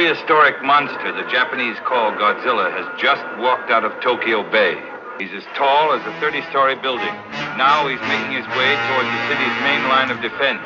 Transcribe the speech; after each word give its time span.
prehistoric 0.00 0.62
monster 0.64 1.12
the 1.12 1.30
Japanese 1.30 1.76
call 1.84 2.10
Godzilla 2.12 2.72
has 2.72 2.88
just 2.98 3.20
walked 3.38 3.70
out 3.70 3.84
of 3.84 3.92
Tokyo 4.00 4.50
Bay. 4.50 4.72
He's 5.18 5.28
as 5.36 5.44
tall 5.54 5.92
as 5.92 6.00
a 6.06 6.20
30 6.20 6.40
story 6.48 6.74
building. 6.74 7.12
Now 7.60 7.86
he's 7.86 8.00
making 8.08 8.32
his 8.32 8.48
way 8.56 8.80
towards 8.88 9.10
the 9.12 9.20
city's 9.28 9.56
main 9.60 9.84
line 9.92 10.08
of 10.08 10.22
defense. 10.24 10.64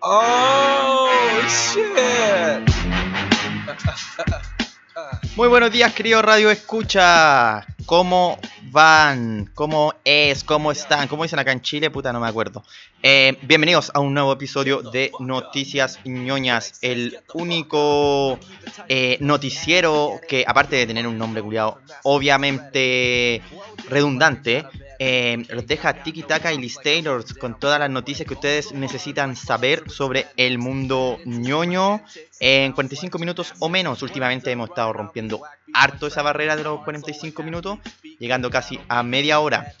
Oh, 0.00 1.10
shit. 1.50 2.62
Muy 5.34 5.48
buenos 5.48 5.72
días, 5.72 5.92
querido 5.92 6.22
Radio 6.22 6.52
Escucha. 6.52 7.66
¿Cómo 7.84 8.38
van? 8.70 9.50
¿Cómo 9.54 9.94
es? 10.04 10.44
¿Cómo 10.44 10.70
están? 10.70 11.08
¿Cómo 11.08 11.24
dicen 11.24 11.38
acá 11.38 11.52
en 11.52 11.60
Chile? 11.60 11.90
Puta, 11.90 12.12
no 12.12 12.20
me 12.20 12.28
acuerdo. 12.28 12.62
Eh, 13.02 13.36
bienvenidos 13.42 13.90
a 13.94 14.00
un 14.00 14.14
nuevo 14.14 14.32
episodio 14.32 14.82
de 14.82 15.10
Noticias 15.18 15.98
ñoñas, 16.04 16.78
el 16.82 17.18
único 17.34 18.38
eh, 18.88 19.16
noticiero 19.20 20.20
que, 20.28 20.44
aparte 20.46 20.76
de 20.76 20.86
tener 20.86 21.06
un 21.06 21.18
nombre 21.18 21.42
culiado, 21.42 21.80
obviamente 22.04 23.42
redundante, 23.88 24.66
eh, 25.02 25.46
los 25.48 25.66
deja 25.66 26.02
Tiki 26.02 26.24
Taka 26.24 26.52
y 26.52 26.58
Liz 26.58 26.76
Taylor 26.84 27.24
con 27.38 27.58
todas 27.58 27.80
las 27.80 27.88
noticias 27.88 28.28
que 28.28 28.34
ustedes 28.34 28.72
necesitan 28.72 29.34
saber 29.34 29.88
sobre 29.88 30.26
el 30.36 30.58
mundo 30.58 31.16
ñoño 31.24 32.02
en 32.38 32.72
45 32.72 33.18
minutos 33.18 33.54
o 33.60 33.70
menos. 33.70 34.02
Últimamente 34.02 34.50
hemos 34.50 34.68
estado 34.68 34.92
rompiendo 34.92 35.40
harto 35.72 36.06
esa 36.06 36.20
barrera 36.20 36.54
de 36.54 36.64
los 36.64 36.84
45 36.84 37.42
minutos, 37.42 37.78
llegando 38.18 38.50
casi 38.50 38.78
a 38.88 39.02
media 39.02 39.40
hora. 39.40 39.72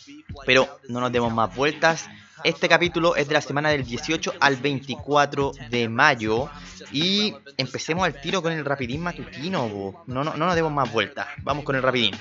Pero 0.46 0.80
no 0.88 1.00
nos 1.00 1.12
demos 1.12 1.34
más 1.34 1.54
vueltas. 1.54 2.08
Este 2.42 2.66
capítulo 2.70 3.14
es 3.14 3.28
de 3.28 3.34
la 3.34 3.42
semana 3.42 3.68
del 3.68 3.84
18 3.84 4.32
al 4.40 4.56
24 4.56 5.52
de 5.68 5.90
mayo. 5.90 6.48
Y 6.92 7.34
empecemos 7.58 8.06
al 8.06 8.18
tiro 8.22 8.40
con 8.40 8.52
el 8.52 8.64
rapidín 8.64 9.02
matutino. 9.02 9.68
No, 10.06 10.24
no, 10.24 10.34
no 10.34 10.46
nos 10.46 10.54
demos 10.54 10.72
más 10.72 10.90
vueltas. 10.90 11.26
Vamos 11.42 11.62
con 11.62 11.76
el 11.76 11.82
rapidín. 11.82 12.14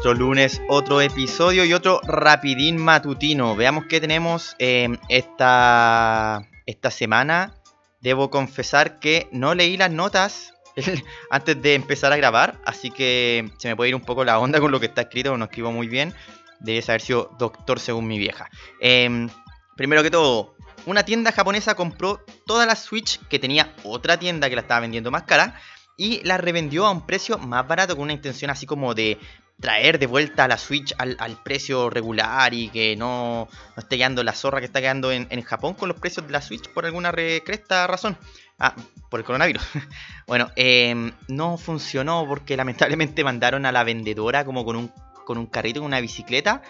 Otro 0.00 0.14
lunes, 0.14 0.62
otro 0.68 1.00
episodio 1.02 1.64
y 1.64 1.74
otro 1.74 2.00
rapidín 2.04 2.78
matutino. 2.78 3.54
Veamos 3.54 3.84
qué 3.84 4.00
tenemos 4.00 4.56
eh, 4.58 4.88
esta, 5.08 6.48
esta 6.64 6.90
semana. 6.90 7.54
Debo 8.00 8.30
confesar 8.30 8.98
que 8.98 9.28
no 9.30 9.54
leí 9.54 9.76
las 9.76 9.90
notas 9.90 10.54
antes 11.30 11.60
de 11.60 11.74
empezar 11.74 12.12
a 12.12 12.16
grabar, 12.16 12.60
así 12.64 12.90
que 12.90 13.50
se 13.58 13.68
me 13.68 13.76
puede 13.76 13.90
ir 13.90 13.94
un 13.94 14.02
poco 14.02 14.24
la 14.24 14.38
onda 14.38 14.60
con 14.60 14.70
lo 14.70 14.80
que 14.80 14.86
está 14.86 15.02
escrito, 15.02 15.36
no 15.36 15.44
escribo 15.44 15.72
muy 15.72 15.88
bien. 15.88 16.14
Debe 16.60 16.82
haber 16.88 17.00
sido 17.00 17.34
doctor 17.38 17.80
según 17.80 18.06
mi 18.06 18.18
vieja. 18.18 18.50
Eh, 18.80 19.28
primero 19.76 20.02
que 20.02 20.10
todo, 20.10 20.54
una 20.86 21.04
tienda 21.04 21.32
japonesa 21.32 21.74
compró 21.74 22.24
toda 22.46 22.66
la 22.66 22.76
Switch 22.76 23.20
que 23.28 23.38
tenía 23.38 23.74
otra 23.82 24.18
tienda 24.18 24.48
que 24.48 24.56
la 24.56 24.62
estaba 24.62 24.80
vendiendo 24.80 25.10
más 25.10 25.24
cara 25.24 25.60
y 25.96 26.22
la 26.24 26.38
revendió 26.38 26.86
a 26.86 26.90
un 26.90 27.06
precio 27.06 27.38
más 27.38 27.66
barato 27.68 27.94
con 27.94 28.04
una 28.04 28.12
intención 28.12 28.50
así 28.50 28.66
como 28.66 28.94
de 28.94 29.18
traer 29.60 29.98
de 29.98 30.06
vuelta 30.06 30.48
la 30.48 30.56
Switch 30.58 30.94
al, 30.98 31.16
al 31.20 31.42
precio 31.42 31.90
regular 31.90 32.52
y 32.54 32.68
que 32.70 32.96
no, 32.96 33.48
esté 33.76 33.98
quedando 33.98 34.22
la 34.24 34.32
zorra 34.32 34.60
que 34.60 34.66
está 34.66 34.80
quedando 34.80 35.12
en, 35.12 35.26
en 35.30 35.42
Japón 35.42 35.74
con 35.74 35.88
los 35.88 35.98
precios 35.98 36.26
de 36.26 36.32
la 36.32 36.40
Switch 36.40 36.68
por 36.70 36.86
alguna 36.86 37.12
re- 37.12 37.42
cresta 37.44 37.86
razón. 37.86 38.16
Ah, 38.58 38.74
por 39.10 39.20
el 39.20 39.26
coronavirus. 39.26 39.62
bueno, 40.26 40.50
eh, 40.56 41.12
no 41.28 41.56
funcionó 41.56 42.26
porque 42.28 42.56
lamentablemente 42.56 43.24
mandaron 43.24 43.66
a 43.66 43.72
la 43.72 43.84
vendedora 43.84 44.44
como 44.44 44.64
con 44.64 44.76
un, 44.76 44.92
con 45.24 45.38
un 45.38 45.46
carrito, 45.46 45.80
con 45.80 45.86
una 45.86 46.00
bicicleta, 46.00 46.62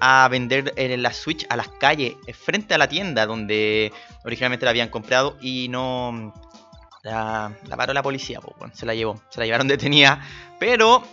a 0.00 0.28
vender 0.30 0.74
la 0.76 1.12
Switch 1.12 1.46
a 1.48 1.56
las 1.56 1.68
calles, 1.68 2.14
frente 2.34 2.74
a 2.74 2.78
la 2.78 2.88
tienda 2.88 3.26
donde 3.26 3.92
originalmente 4.24 4.64
la 4.64 4.70
habían 4.70 4.88
comprado 4.88 5.36
y 5.40 5.68
no... 5.68 6.34
La, 7.02 7.52
la 7.68 7.76
paró 7.76 7.92
la 7.92 8.02
policía, 8.02 8.40
pues, 8.40 8.56
bueno, 8.58 8.74
se 8.74 8.84
la 8.84 8.92
llevó, 8.92 9.22
se 9.28 9.38
la 9.38 9.46
llevaron 9.46 9.68
detenida, 9.68 10.20
pero 10.58 11.04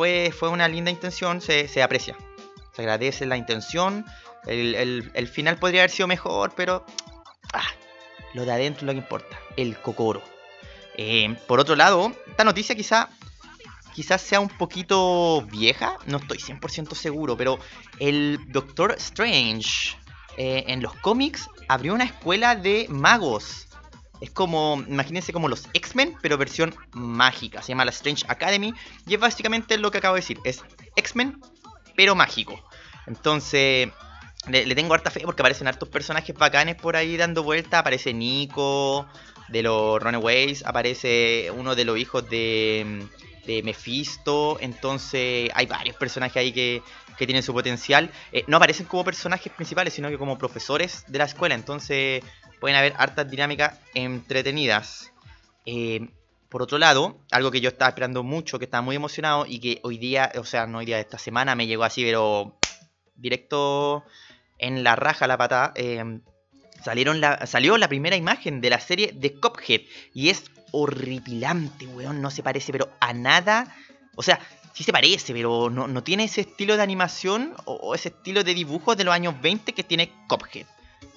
fue, 0.00 0.32
fue 0.34 0.48
una 0.48 0.66
linda 0.66 0.90
intención, 0.90 1.42
se, 1.42 1.68
se 1.68 1.82
aprecia. 1.82 2.16
Se 2.72 2.80
agradece 2.80 3.26
la 3.26 3.36
intención. 3.36 4.06
El, 4.46 4.74
el- 5.12 5.28
final 5.28 5.58
podría 5.58 5.82
haber 5.82 5.90
sido 5.90 6.06
mejor, 6.08 6.54
pero 6.56 6.86
ah, 7.52 7.66
lo 8.32 8.46
de 8.46 8.52
adentro 8.52 8.78
es 8.80 8.86
lo 8.86 8.92
que 8.92 8.98
importa. 8.98 9.38
El 9.58 9.76
cocoro. 9.78 10.22
Eh, 10.96 11.36
por 11.46 11.60
otro 11.60 11.76
lado, 11.76 12.12
esta 12.26 12.44
noticia 12.44 12.74
quizá 12.74 13.10
quizás 13.94 14.22
sea 14.22 14.40
un 14.40 14.48
poquito 14.48 15.42
vieja, 15.50 15.98
no 16.06 16.16
estoy 16.16 16.38
100% 16.38 16.94
seguro, 16.94 17.36
pero 17.36 17.58
el 17.98 18.38
Doctor 18.48 18.94
Strange 18.96 19.98
eh, 20.38 20.64
en 20.68 20.80
los 20.80 20.94
cómics 20.94 21.46
abrió 21.68 21.92
una 21.92 22.04
escuela 22.04 22.56
de 22.56 22.86
magos. 22.88 23.66
Es 24.20 24.30
como, 24.30 24.82
imagínense 24.86 25.32
como 25.32 25.48
los 25.48 25.68
X-Men, 25.72 26.16
pero 26.20 26.36
versión 26.36 26.74
mágica. 26.92 27.62
Se 27.62 27.68
llama 27.68 27.84
la 27.84 27.90
Strange 27.90 28.24
Academy. 28.28 28.74
Y 29.06 29.14
es 29.14 29.20
básicamente 29.20 29.78
lo 29.78 29.90
que 29.90 29.98
acabo 29.98 30.14
de 30.14 30.20
decir. 30.20 30.38
Es 30.44 30.62
X-Men, 30.96 31.40
pero 31.96 32.14
mágico. 32.14 32.62
Entonces, 33.06 33.88
le, 34.48 34.74
tengo 34.74 34.94
harta 34.94 35.10
fe 35.10 35.20
porque 35.24 35.42
aparecen 35.42 35.68
hartos 35.68 35.88
personajes 35.88 36.36
bacanes 36.36 36.76
por 36.76 36.96
ahí 36.96 37.16
dando 37.16 37.42
vuelta. 37.42 37.78
Aparece 37.78 38.12
Nico 38.12 39.06
de 39.48 39.62
los 39.62 40.02
Runaways. 40.02 40.64
Aparece 40.64 41.50
uno 41.56 41.74
de 41.74 41.84
los 41.84 41.98
hijos 41.98 42.28
de, 42.28 43.06
de 43.46 43.62
Mephisto. 43.62 44.58
Entonces, 44.60 45.50
hay 45.54 45.66
varios 45.66 45.96
personajes 45.96 46.36
ahí 46.36 46.52
que, 46.52 46.82
que 47.16 47.26
tienen 47.26 47.42
su 47.42 47.52
potencial. 47.52 48.10
Eh, 48.32 48.44
no 48.46 48.56
aparecen 48.56 48.86
como 48.86 49.04
personajes 49.04 49.52
principales, 49.52 49.94
sino 49.94 50.08
que 50.08 50.18
como 50.18 50.38
profesores 50.38 51.04
de 51.06 51.18
la 51.18 51.24
escuela. 51.24 51.54
Entonces, 51.54 52.22
pueden 52.60 52.76
haber 52.76 52.94
hartas 52.96 53.30
dinámicas 53.30 53.78
entretenidas. 53.94 55.12
Eh, 55.66 56.08
por 56.48 56.62
otro 56.62 56.78
lado, 56.78 57.20
algo 57.30 57.50
que 57.50 57.60
yo 57.60 57.68
estaba 57.68 57.90
esperando 57.90 58.22
mucho, 58.22 58.58
que 58.58 58.64
estaba 58.64 58.82
muy 58.82 58.96
emocionado 58.96 59.46
y 59.46 59.60
que 59.60 59.80
hoy 59.84 59.98
día, 59.98 60.32
o 60.36 60.44
sea, 60.44 60.66
no 60.66 60.78
hoy 60.78 60.86
día, 60.86 60.98
esta 60.98 61.18
semana 61.18 61.54
me 61.54 61.66
llegó 61.66 61.84
así, 61.84 62.02
pero 62.02 62.58
directo 63.14 64.04
en 64.58 64.82
la 64.82 64.96
raja 64.96 65.26
la 65.26 65.38
patada. 65.38 65.72
eh, 65.76 66.20
salieron 66.82 67.20
la, 67.20 67.46
salió 67.46 67.76
la 67.76 67.88
primera 67.88 68.16
imagen 68.16 68.60
de 68.60 68.70
la 68.70 68.80
serie 68.80 69.12
de 69.14 69.34
Cuphead 69.34 69.82
y 70.14 70.30
es 70.30 70.44
horripilante, 70.72 71.86
weón. 71.86 72.20
No 72.22 72.30
se 72.30 72.42
parece, 72.42 72.72
pero 72.72 72.90
a 73.00 73.12
nada. 73.12 73.74
O 74.16 74.22
sea, 74.22 74.40
sí 74.72 74.84
se 74.84 74.92
parece, 74.92 75.32
pero 75.32 75.70
no, 75.70 75.88
no 75.88 76.02
tiene 76.02 76.24
ese 76.24 76.42
estilo 76.42 76.76
de 76.76 76.82
animación 76.82 77.54
o, 77.64 77.94
ese 77.94 78.08
estilo 78.08 78.44
de 78.44 78.54
dibujo 78.54 78.96
de 78.96 79.04
los 79.04 79.14
años 79.14 79.40
20 79.40 79.72
que 79.72 79.84
tiene 79.84 80.12
Cuphead. 80.28 80.66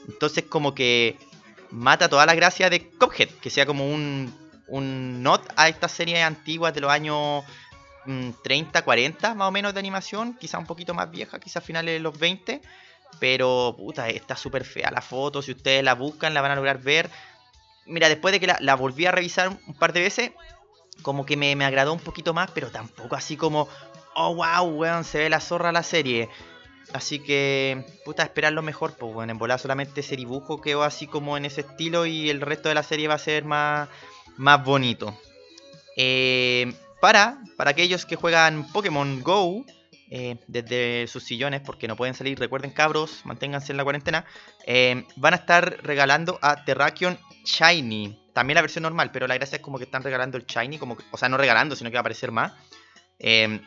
Entonces, 0.08 0.46
como 0.46 0.76
que 0.76 1.18
mata 1.72 2.10
toda 2.10 2.26
la 2.26 2.36
gracia 2.36 2.70
de 2.70 2.90
Cuphead, 2.90 3.30
que 3.42 3.50
sea 3.50 3.66
como 3.66 3.88
un, 3.88 4.34
un 4.68 5.24
not 5.24 5.42
a 5.56 5.70
estas 5.70 5.92
series 5.92 6.24
antiguas 6.24 6.74
de 6.74 6.82
los 6.82 6.92
años 6.92 7.44
mm, 8.06 8.32
30, 8.44 8.82
40 8.84 9.36
más 9.36 9.48
o 9.48 9.52
menos 9.52 9.74
de 9.74 9.80
animación, 9.80 10.36
quizá 10.40 10.58
un 10.58 10.66
poquito 10.66 10.94
más 10.94 11.10
vieja, 11.10 11.40
quizá 11.40 11.62
finales 11.62 11.96
de 11.96 12.00
los 12.00 12.18
20, 12.18 12.62
pero 13.20 13.76
puta, 13.78 14.10
está 14.10 14.36
súper 14.36 14.66
fea 14.66 14.92
la 14.92 15.02
foto, 15.02 15.42
si 15.42 15.52
ustedes 15.52 15.84
la 15.84 15.94
buscan 15.94 16.34
la 16.34 16.42
van 16.42 16.52
a 16.52 16.56
lograr 16.56 16.82
ver. 16.82 17.10
Mira, 17.86 18.10
después 18.10 18.32
de 18.32 18.40
que 18.40 18.48
la, 18.60 18.76
volví 18.76 19.06
a 19.06 19.12
revisar 19.12 19.50
un 19.50 19.74
par 19.74 19.94
de 19.94 20.02
veces, 20.02 20.32
como 21.02 21.26
que 21.26 21.38
me, 21.38 21.56
me 21.56 21.66
agradó 21.66 21.94
un 21.94 22.00
poquito 22.00 22.34
más, 22.34 22.52
pero 22.52 22.72
tampoco 22.72 23.16
así 23.16 23.36
como, 23.36 23.68
oh 24.16 24.36
wow, 24.36 24.66
weón, 24.66 25.04
se 25.04 25.20
ve 25.20 25.30
la 25.30 25.40
zorra 25.40 25.72
la 25.72 25.84
serie. 25.84 26.30
Así 26.94 27.20
que, 27.20 27.86
puta, 28.06 28.24
esperar 28.24 28.54
lo 28.54 28.62
mejor, 28.62 28.96
pues 28.96 29.14
bueno, 29.14 29.32
en 29.32 29.38
volar 29.38 29.60
solamente 29.60 30.02
ese 30.02 30.16
dibujo 30.16 30.62
quedó 30.62 30.84
así 30.84 31.08
como 31.08 31.38
en 31.38 31.46
ese 31.46 31.62
estilo 31.62 32.06
y 32.06 32.30
el 32.30 32.42
resto 32.42 32.70
de 32.70 32.76
la 32.76 32.84
serie 32.84 33.08
va 33.08 33.16
a 33.16 33.20
ser 33.20 33.46
más, 33.46 33.90
más 34.38 34.64
bonito. 34.64 35.18
Eh, 35.96 36.74
para, 37.02 37.40
para 37.58 37.72
aquellos 37.72 38.06
que 38.06 38.16
juegan 38.16 38.72
Pokémon 38.72 39.24
Go 39.24 39.66
eh, 40.16 40.38
desde 40.46 41.08
sus 41.08 41.24
sillones, 41.24 41.62
porque 41.62 41.88
no 41.88 41.96
pueden 41.96 42.14
salir, 42.14 42.38
recuerden 42.38 42.70
cabros, 42.70 43.22
manténganse 43.24 43.74
en 43.74 43.78
la 43.78 43.84
cuarentena, 43.84 44.26
eh, 44.68 45.08
van 45.16 45.34
a 45.34 45.38
estar 45.38 45.80
regalando 45.82 46.38
a 46.44 46.64
Terrakion 46.66 47.18
Shiny. 47.44 48.30
También 48.32 48.54
la 48.54 48.62
versión 48.62 48.84
normal, 48.84 49.10
pero 49.12 49.26
la 49.26 49.34
gracia 49.34 49.56
es 49.56 49.64
como 49.64 49.80
que 49.80 49.86
están 49.86 50.04
regalando 50.04 50.38
el 50.38 50.46
Shiny, 50.46 50.78
como 50.78 50.98
o 51.10 51.18
sea, 51.18 51.30
no 51.30 51.38
regalando, 51.38 51.76
sino 51.76 51.90
que 51.90 51.96
va 51.96 52.02
a 52.02 52.02
aparecer 52.02 52.32
más. 52.32 52.54
Eh, 53.18 53.60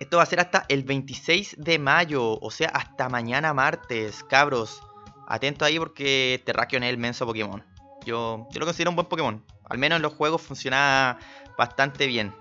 esto 0.00 0.16
va 0.16 0.22
a 0.22 0.26
ser 0.26 0.40
hasta 0.40 0.64
el 0.68 0.84
26 0.84 1.56
de 1.58 1.78
mayo, 1.78 2.40
o 2.40 2.50
sea, 2.50 2.68
hasta 2.68 3.10
mañana 3.10 3.52
martes, 3.52 4.24
cabros. 4.24 4.80
Atento 5.28 5.66
ahí 5.66 5.78
porque 5.78 6.42
Terrakion 6.46 6.82
es 6.84 6.88
el 6.88 6.96
menso 6.96 7.26
Pokémon. 7.26 7.62
Yo, 8.06 8.48
yo 8.50 8.58
lo 8.58 8.64
considero 8.64 8.88
un 8.88 8.96
buen 8.96 9.08
Pokémon. 9.08 9.44
Al 9.68 9.76
menos 9.76 9.96
en 9.96 10.02
los 10.02 10.14
juegos 10.14 10.40
funciona 10.40 11.18
bastante 11.58 12.06
bien. 12.06 12.34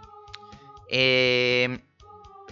Eh, 0.88 1.84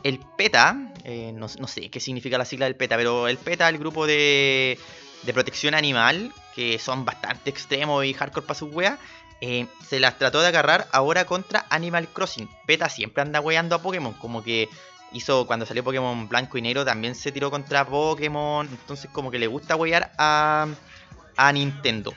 el 0.04 0.20
PETA, 0.38 0.94
eh, 1.04 1.32
no, 1.34 1.48
sé 1.48 1.90
qué 1.90 2.00
significa 2.00 2.38
la 2.38 2.46
sigla 2.46 2.66
del 2.66 2.76
PETA, 2.76 2.98
pero 2.98 3.28
el 3.28 3.38
PETA, 3.38 3.70
el 3.70 3.78
grupo 3.78 4.08
de, 4.08 4.78
de 5.24 5.34
protección 5.34 5.74
animal, 5.74 6.34
que 6.56 6.80
son 6.80 7.06
bastante 7.06 7.50
extremos 7.50 8.04
y 8.06 8.14
hardcore 8.14 8.46
para 8.46 8.60
sus 8.60 8.74
weas, 8.74 9.00
eh, 9.42 9.66
se 9.88 10.00
las 10.00 10.18
trató 10.18 10.42
de 10.42 10.48
agarrar 10.48 10.88
ahora 10.92 11.26
contra 11.26 11.66
Animal 11.70 12.08
Crossing. 12.08 12.50
PETA 12.68 12.90
siempre 12.90 13.24
anda 13.24 13.42
weando 13.42 13.76
a 13.76 13.82
Pokémon, 13.82 14.14
como 14.14 14.44
que 14.44 14.70
hizo 15.14 15.48
cuando 15.48 15.66
salió 15.66 15.84
Pokémon 15.84 16.30
Blanco 16.30 16.58
y 16.58 16.62
Negro 16.62 16.86
también 16.86 17.16
se 17.16 17.32
tiró 17.32 17.50
contra 17.50 17.86
Pokémon, 17.86 18.68
entonces 18.70 19.10
como 19.12 19.32
que 19.32 19.40
le 19.40 19.48
gusta 19.48 19.76
wear 19.76 20.12
a 20.18 20.68
Nintendo. 21.54 22.14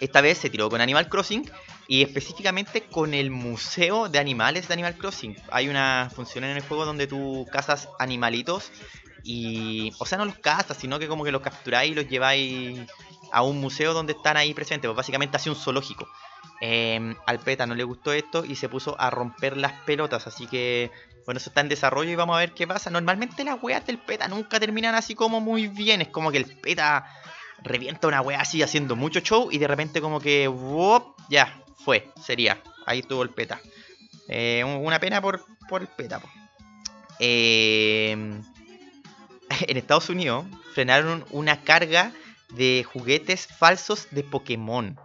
Esta 0.00 0.20
vez 0.20 0.38
se 0.38 0.50
tiró 0.50 0.70
con 0.70 0.80
Animal 0.80 1.08
Crossing 1.08 1.50
y 1.86 2.02
específicamente 2.02 2.82
con 2.82 3.14
el 3.14 3.30
museo 3.30 4.08
de 4.08 4.18
animales 4.18 4.68
de 4.68 4.74
Animal 4.74 4.96
Crossing. 4.96 5.36
Hay 5.50 5.68
una 5.68 6.10
función 6.14 6.44
en 6.44 6.56
el 6.56 6.62
juego 6.62 6.84
donde 6.84 7.06
tú 7.06 7.46
cazas 7.52 7.88
animalitos 7.98 8.70
y, 9.22 9.92
o 9.98 10.06
sea, 10.06 10.18
no 10.18 10.24
los 10.24 10.38
cazas, 10.38 10.76
sino 10.76 10.98
que 10.98 11.08
como 11.08 11.24
que 11.24 11.32
los 11.32 11.42
capturáis 11.42 11.92
y 11.92 11.94
los 11.94 12.08
lleváis 12.08 12.80
a 13.32 13.42
un 13.42 13.60
museo 13.60 13.92
donde 13.94 14.12
están 14.12 14.36
ahí 14.36 14.54
presentes. 14.54 14.88
Pues 14.88 14.96
básicamente 14.96 15.36
hace 15.36 15.50
un 15.50 15.56
zoológico. 15.56 16.08
Eh, 16.60 17.14
al 17.26 17.40
PETA 17.40 17.66
no 17.66 17.74
le 17.74 17.84
gustó 17.84 18.12
esto 18.12 18.44
y 18.44 18.56
se 18.56 18.68
puso 18.68 18.98
a 18.98 19.10
romper 19.10 19.56
las 19.56 19.72
pelotas. 19.84 20.26
Así 20.26 20.46
que, 20.46 20.90
bueno, 21.26 21.38
eso 21.38 21.50
está 21.50 21.60
en 21.60 21.68
desarrollo 21.68 22.10
y 22.10 22.14
vamos 22.14 22.36
a 22.36 22.40
ver 22.40 22.52
qué 22.52 22.66
pasa. 22.66 22.90
Normalmente 22.90 23.44
las 23.44 23.62
weas 23.62 23.86
del 23.86 23.98
PETA 23.98 24.28
nunca 24.28 24.60
terminan 24.60 24.94
así 24.94 25.14
como 25.14 25.40
muy 25.40 25.68
bien. 25.68 26.02
Es 26.02 26.08
como 26.08 26.30
que 26.30 26.38
el 26.38 26.44
PETA 26.44 27.06
revienta 27.62 28.08
una 28.08 28.20
wea 28.20 28.40
así 28.40 28.62
haciendo 28.62 28.94
mucho 28.94 29.20
show 29.20 29.48
y 29.50 29.58
de 29.58 29.66
repente 29.66 30.00
como 30.00 30.20
que, 30.20 30.52
ya, 31.30 31.63
fue, 31.76 32.10
sería. 32.24 32.62
Ahí 32.86 33.02
tuvo 33.02 33.22
el 33.22 33.30
PETA. 33.30 33.60
Eh, 34.28 34.64
una 34.64 34.98
pena 35.00 35.20
por, 35.20 35.44
por 35.68 35.82
el 35.82 35.88
PETA. 35.88 36.20
Eh, 37.20 38.12
en 39.68 39.76
Estados 39.76 40.08
Unidos 40.08 40.44
frenaron 40.74 41.24
una 41.30 41.62
carga 41.62 42.12
de 42.50 42.84
juguetes 42.84 43.46
falsos 43.46 44.08
de 44.10 44.22
Pokémon. 44.22 44.98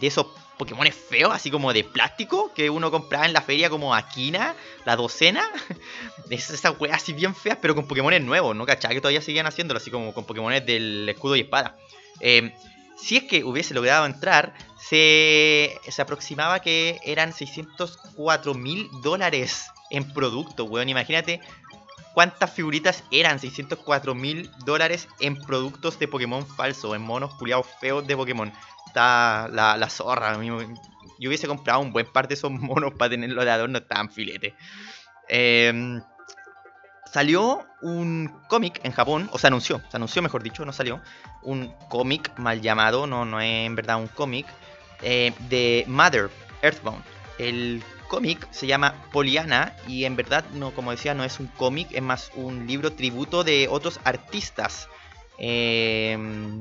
De 0.00 0.06
esos 0.06 0.26
Pokémon 0.58 0.86
feos, 0.90 1.32
así 1.32 1.50
como 1.50 1.72
de 1.72 1.84
plástico, 1.84 2.52
que 2.52 2.68
uno 2.68 2.90
compraba 2.90 3.26
en 3.26 3.32
la 3.32 3.40
feria 3.40 3.70
como 3.70 3.94
Aquina, 3.94 4.54
la 4.84 4.96
docena. 4.96 5.48
Esas 6.30 6.78
weas 6.78 6.96
así 6.96 7.12
bien 7.12 7.34
feas, 7.34 7.58
pero 7.62 7.74
con 7.74 7.86
Pokémon 7.86 8.26
nuevos, 8.26 8.54
¿no? 8.56 8.66
¿Cachai? 8.66 8.94
Que 8.94 9.00
todavía 9.00 9.22
seguían 9.22 9.46
haciéndolo, 9.46 9.78
así 9.78 9.90
como 9.90 10.12
con 10.12 10.24
Pokémon 10.24 10.52
del 10.64 11.08
escudo 11.08 11.36
y 11.36 11.40
espada. 11.40 11.76
Eh, 12.20 12.52
si 13.00 13.16
es 13.16 13.24
que 13.24 13.44
hubiese 13.44 13.74
logrado 13.74 14.06
entrar, 14.06 14.54
se, 14.78 15.78
se 15.88 16.02
aproximaba 16.02 16.60
que 16.60 16.98
eran 17.04 17.32
604 17.32 18.54
mil 18.54 18.88
dólares 19.02 19.66
en 19.90 20.12
producto, 20.12 20.64
weón. 20.64 20.88
Imagínate 20.88 21.40
cuántas 22.14 22.52
figuritas 22.52 23.04
eran 23.10 23.38
604 23.38 24.14
mil 24.14 24.50
dólares 24.64 25.08
en 25.20 25.36
productos 25.36 25.98
de 25.98 26.08
Pokémon 26.08 26.46
falso, 26.46 26.94
en 26.94 27.02
monos 27.02 27.34
culiados 27.34 27.66
feos 27.80 28.06
de 28.06 28.16
Pokémon. 28.16 28.52
Está 28.86 29.48
la, 29.52 29.76
la 29.76 29.88
zorra. 29.88 30.36
Yo 30.42 31.28
hubiese 31.28 31.46
comprado 31.46 31.80
un 31.80 31.92
buen 31.92 32.06
par 32.06 32.26
de 32.28 32.34
esos 32.34 32.50
monos 32.50 32.94
para 32.94 33.10
tenerlo 33.10 33.44
de 33.44 33.50
adorno 33.50 33.82
tan 33.82 34.10
filete. 34.10 34.54
Eh, 35.28 36.00
salió 37.12 37.66
un 37.80 38.32
cómic 38.48 38.80
en 38.82 38.92
Japón, 38.92 39.28
o 39.32 39.38
se 39.38 39.46
anunció, 39.46 39.80
se 39.90 39.96
anunció 39.96 40.22
mejor 40.22 40.42
dicho, 40.42 40.64
no 40.64 40.72
salió, 40.72 41.00
un 41.42 41.72
cómic 41.88 42.36
mal 42.38 42.60
llamado, 42.60 43.06
no, 43.06 43.24
no 43.24 43.40
es 43.40 43.66
en 43.66 43.74
verdad 43.74 43.98
un 43.98 44.08
cómic, 44.08 44.46
eh, 45.02 45.32
de 45.48 45.84
Mother, 45.86 46.30
Earthbound. 46.62 47.02
El 47.38 47.82
cómic 48.08 48.48
se 48.50 48.66
llama 48.66 48.94
Poliana 49.12 49.74
y 49.86 50.04
en 50.04 50.16
verdad, 50.16 50.44
no, 50.54 50.72
como 50.72 50.90
decía, 50.90 51.14
no 51.14 51.24
es 51.24 51.38
un 51.38 51.46
cómic, 51.46 51.88
es 51.92 52.02
más 52.02 52.32
un 52.34 52.66
libro 52.66 52.92
tributo 52.92 53.44
de 53.44 53.68
otros 53.70 54.00
artistas. 54.04 54.88
Em, 55.38 56.60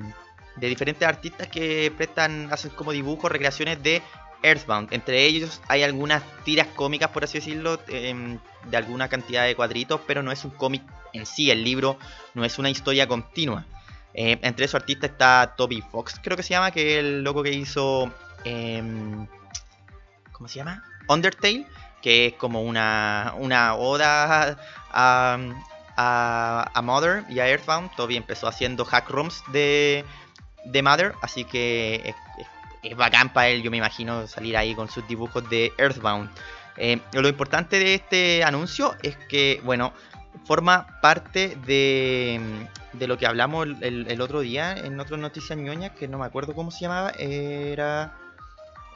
de 0.55 0.67
diferentes 0.69 1.07
artistas 1.07 1.47
que 1.47 1.91
prestan, 1.95 2.51
hacen 2.51 2.71
como 2.71 2.91
dibujos, 2.91 3.31
recreaciones 3.31 3.81
de 3.81 4.01
Earthbound. 4.43 4.93
Entre 4.93 5.25
ellos 5.25 5.61
hay 5.67 5.83
algunas 5.83 6.23
tiras 6.43 6.67
cómicas, 6.67 7.09
por 7.09 7.23
así 7.23 7.39
decirlo, 7.39 7.79
em, 7.87 8.39
de 8.65 8.77
alguna 8.77 9.07
cantidad 9.09 9.45
de 9.45 9.55
cuadritos, 9.55 10.01
pero 10.07 10.23
no 10.23 10.31
es 10.31 10.43
un 10.45 10.51
cómic 10.51 10.83
en 11.13 11.25
sí, 11.25 11.51
el 11.51 11.63
libro 11.63 11.97
no 12.33 12.45
es 12.45 12.59
una 12.59 12.69
historia 12.69 13.07
continua. 13.07 13.65
Eh, 14.13 14.39
entre 14.41 14.65
esos 14.65 14.75
artistas 14.75 15.11
está 15.11 15.53
Toby 15.55 15.81
Fox, 15.81 16.19
creo 16.23 16.35
que 16.35 16.43
se 16.43 16.49
llama, 16.49 16.71
que 16.71 16.93
es 16.93 16.99
el 16.99 17.23
loco 17.23 17.43
que 17.43 17.51
hizo... 17.51 18.11
Em, 18.43 19.27
¿Cómo 20.31 20.47
se 20.47 20.55
llama? 20.55 20.83
Undertale, 21.07 21.65
que 22.01 22.27
es 22.27 22.33
como 22.33 22.61
una, 22.61 23.33
una 23.37 23.75
oda 23.75 24.57
a, 24.91 25.37
a, 25.97 26.81
Mother 26.83 27.23
y 27.29 27.39
a 27.39 27.47
Earthbound. 27.47 27.95
Toby 27.95 28.17
empezó 28.17 28.47
haciendo 28.47 28.85
hack 28.85 29.09
rooms 29.09 29.43
de, 29.51 30.05
de 30.65 30.83
Mother, 30.83 31.13
así 31.21 31.43
que 31.43 32.13
es 32.91 32.97
bacán 32.97 33.31
para 33.33 33.49
él, 33.49 33.61
yo 33.61 33.71
me 33.71 33.77
imagino, 33.77 34.27
salir 34.27 34.57
ahí 34.57 34.75
con 34.75 34.89
sus 34.89 35.07
dibujos 35.07 35.47
de 35.49 35.73
Earthbound. 35.77 36.29
Eh, 36.77 36.99
lo 37.13 37.27
importante 37.27 37.79
de 37.79 37.95
este 37.95 38.43
anuncio 38.43 38.95
es 39.01 39.17
que, 39.29 39.61
bueno, 39.63 39.93
forma 40.45 40.99
parte 41.01 41.57
de, 41.65 42.39
de 42.93 43.07
lo 43.07 43.17
que 43.17 43.25
hablamos 43.25 43.67
el, 43.81 44.21
otro 44.21 44.41
día 44.41 44.73
en 44.73 44.99
otras 44.99 45.19
noticias 45.19 45.57
ñoñas, 45.57 45.91
que 45.91 46.07
no 46.07 46.19
me 46.19 46.25
acuerdo 46.25 46.53
cómo 46.53 46.71
se 46.71 46.81
llamaba, 46.81 47.11
era... 47.17 48.17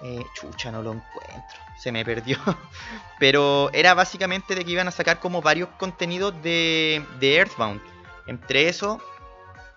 Eh, 0.04 0.24
chucha, 0.34 0.72
no 0.72 0.82
lo 0.82 0.94
encuentro, 0.94 1.60
se 1.78 1.92
me 1.92 2.04
perdió. 2.04 2.38
Pero 3.20 3.70
era 3.72 3.94
básicamente 3.94 4.56
de 4.56 4.66
que 4.66 4.72
iban 4.72 4.88
a 4.88 4.92
sacar 4.92 5.20
como 5.20 5.44
varios 5.44 5.70
contenidos 5.78 6.34
de, 6.42 7.06
de 7.20 7.36
Earthbound. 7.36 7.80
Entre 8.26 8.68
eso 8.68 9.00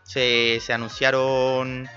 se, 0.02 0.60
se 0.62 0.72
anunciaron 0.72 1.90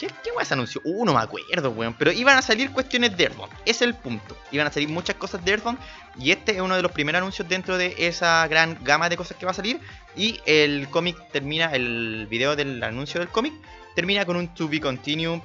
¿Qué, 0.00 0.06
qué 0.06 0.44
se 0.46 0.54
anunció? 0.54 0.80
Uh, 0.82 1.04
no 1.04 1.12
me 1.12 1.20
acuerdo, 1.20 1.70
weón. 1.72 1.92
Pero 1.92 2.10
iban 2.10 2.38
a 2.38 2.40
salir 2.40 2.72
cuestiones 2.72 3.14
de 3.18 3.24
Earthbound. 3.24 3.52
Es 3.66 3.82
el 3.82 3.94
punto. 3.94 4.34
Iban 4.50 4.66
a 4.66 4.72
salir 4.72 4.88
muchas 4.88 5.16
cosas 5.16 5.44
de 5.44 5.50
Earthbound. 5.50 5.78
Y 6.18 6.30
este 6.30 6.52
es 6.52 6.60
uno 6.62 6.74
de 6.74 6.80
los 6.80 6.90
primeros 6.90 7.18
anuncios 7.18 7.46
dentro 7.46 7.76
de 7.76 7.94
esa 7.98 8.48
gran 8.48 8.78
gama 8.82 9.10
de 9.10 9.18
cosas 9.18 9.36
que 9.36 9.44
va 9.44 9.50
a 9.50 9.54
salir. 9.54 9.78
Y 10.16 10.40
el 10.46 10.88
cómic 10.88 11.18
termina, 11.30 11.66
el 11.74 12.26
video 12.30 12.56
del 12.56 12.82
anuncio 12.82 13.20
del 13.20 13.28
cómic, 13.28 13.52
termina 13.94 14.24
con 14.24 14.36
un 14.36 14.48
to 14.54 14.68
be 14.68 14.80
continue. 14.80 15.42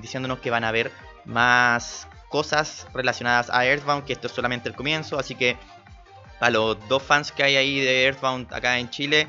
Diciéndonos 0.00 0.38
que 0.38 0.50
van 0.50 0.62
a 0.62 0.68
haber 0.68 0.92
más 1.24 2.06
cosas 2.28 2.86
relacionadas 2.94 3.50
a 3.50 3.66
Earthbound. 3.66 4.04
Que 4.04 4.12
esto 4.12 4.28
es 4.28 4.32
solamente 4.32 4.68
el 4.68 4.76
comienzo. 4.76 5.18
Así 5.18 5.34
que 5.34 5.56
a 6.38 6.50
los 6.50 6.76
dos 6.88 7.02
fans 7.02 7.32
que 7.32 7.42
hay 7.42 7.56
ahí 7.56 7.80
de 7.80 8.04
Earthbound 8.04 8.54
acá 8.54 8.78
en 8.78 8.90
Chile. 8.90 9.26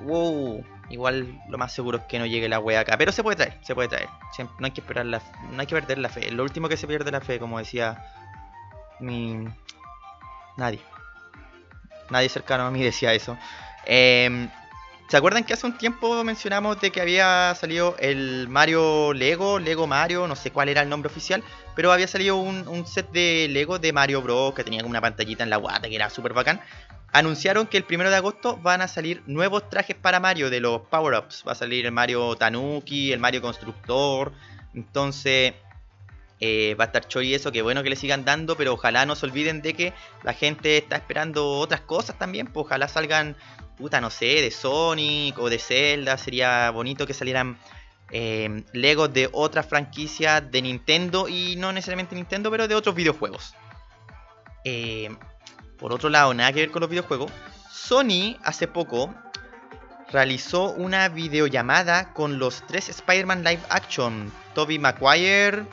Wow 0.00 0.64
Igual 0.90 1.40
lo 1.48 1.56
más 1.56 1.72
seguro 1.72 1.98
es 1.98 2.04
que 2.04 2.18
no 2.18 2.26
llegue 2.26 2.48
la 2.48 2.58
wea 2.58 2.80
acá. 2.80 2.98
Pero 2.98 3.12
se 3.12 3.22
puede 3.22 3.36
traer, 3.36 3.58
se 3.62 3.74
puede 3.74 3.88
traer. 3.88 4.08
no 4.58 4.66
hay 4.66 4.72
que 4.72 4.80
esperar 4.80 5.06
la, 5.06 5.22
no 5.50 5.60
hay 5.60 5.66
que 5.66 5.74
perder 5.74 5.98
la 5.98 6.08
fe. 6.08 6.30
Lo 6.32 6.42
último 6.42 6.68
que 6.68 6.76
se 6.76 6.86
pierde 6.86 7.10
la 7.12 7.20
fe, 7.20 7.38
como 7.38 7.58
decía 7.58 8.04
mi. 8.98 9.46
Nadie. 10.56 10.80
Nadie 12.10 12.28
cercano 12.28 12.66
a 12.66 12.70
mí 12.70 12.82
decía 12.82 13.14
eso. 13.14 13.38
Em, 13.86 14.50
¿Se 15.08 15.16
acuerdan 15.16 15.42
que 15.44 15.54
hace 15.54 15.66
un 15.66 15.76
tiempo 15.76 16.22
mencionamos 16.22 16.80
de 16.80 16.92
que 16.92 17.00
había 17.00 17.52
salido 17.56 17.96
el 17.98 18.46
Mario 18.48 19.12
Lego, 19.12 19.58
Lego 19.58 19.88
Mario, 19.88 20.28
no 20.28 20.36
sé 20.36 20.52
cuál 20.52 20.68
era 20.68 20.82
el 20.82 20.88
nombre 20.88 21.10
oficial, 21.10 21.42
pero 21.74 21.92
había 21.92 22.06
salido 22.06 22.36
un, 22.36 22.68
un 22.68 22.86
set 22.86 23.10
de 23.10 23.48
Lego 23.50 23.80
de 23.80 23.92
Mario 23.92 24.22
Bros. 24.22 24.54
que 24.54 24.62
tenía 24.62 24.82
como 24.82 24.90
una 24.90 25.00
pantallita 25.00 25.42
en 25.42 25.50
la 25.50 25.56
guata 25.56 25.88
que 25.88 25.96
era 25.96 26.10
súper 26.10 26.32
bacán 26.32 26.60
anunciaron 27.12 27.66
que 27.66 27.76
el 27.76 27.84
primero 27.84 28.10
de 28.10 28.16
agosto 28.16 28.56
van 28.58 28.82
a 28.82 28.88
salir 28.88 29.22
nuevos 29.26 29.68
trajes 29.68 29.96
para 29.96 30.20
Mario 30.20 30.50
de 30.50 30.60
los 30.60 30.82
power-ups. 30.82 31.44
Va 31.46 31.52
a 31.52 31.54
salir 31.54 31.86
el 31.86 31.92
Mario 31.92 32.36
Tanuki, 32.36 33.12
el 33.12 33.18
Mario 33.20 33.42
Constructor. 33.42 34.32
Entonces, 34.74 35.54
eh, 36.40 36.74
va 36.78 36.84
a 36.84 36.86
estar 36.86 37.06
y 37.22 37.34
eso. 37.34 37.52
Que 37.52 37.62
bueno 37.62 37.82
que 37.82 37.90
le 37.90 37.96
sigan 37.96 38.24
dando, 38.24 38.56
pero 38.56 38.74
ojalá 38.74 39.06
no 39.06 39.16
se 39.16 39.26
olviden 39.26 39.62
de 39.62 39.74
que 39.74 39.92
la 40.22 40.32
gente 40.32 40.78
está 40.78 40.96
esperando 40.96 41.58
otras 41.58 41.80
cosas 41.82 42.18
también. 42.18 42.46
Pues 42.46 42.66
ojalá 42.66 42.88
salgan, 42.88 43.36
puta, 43.76 44.00
no 44.00 44.10
sé, 44.10 44.40
de 44.40 44.50
Sonic 44.50 45.38
o 45.38 45.50
de 45.50 45.58
Zelda. 45.58 46.16
Sería 46.16 46.70
bonito 46.70 47.06
que 47.06 47.14
salieran 47.14 47.58
eh, 48.12 48.64
Legos 48.72 49.12
de 49.12 49.28
otras 49.32 49.66
franquicias 49.66 50.50
de 50.50 50.62
Nintendo 50.62 51.28
y 51.28 51.56
no 51.56 51.72
necesariamente 51.72 52.14
Nintendo, 52.14 52.50
pero 52.50 52.68
de 52.68 52.74
otros 52.74 52.94
videojuegos. 52.94 53.54
Eh, 54.64 55.10
por 55.80 55.92
otro 55.92 56.10
lado, 56.10 56.34
nada 56.34 56.52
que 56.52 56.60
ver 56.60 56.70
con 56.70 56.80
los 56.80 56.90
videojuegos, 56.90 57.32
Sony 57.72 58.36
hace 58.44 58.68
poco 58.68 59.14
realizó 60.12 60.70
una 60.72 61.08
videollamada 61.08 62.12
con 62.12 62.38
los 62.38 62.66
tres 62.66 62.88
Spider-Man 62.88 63.42
live 63.42 63.62
action, 63.70 64.30
Tobey 64.54 64.78
Maguire, 64.78 65.64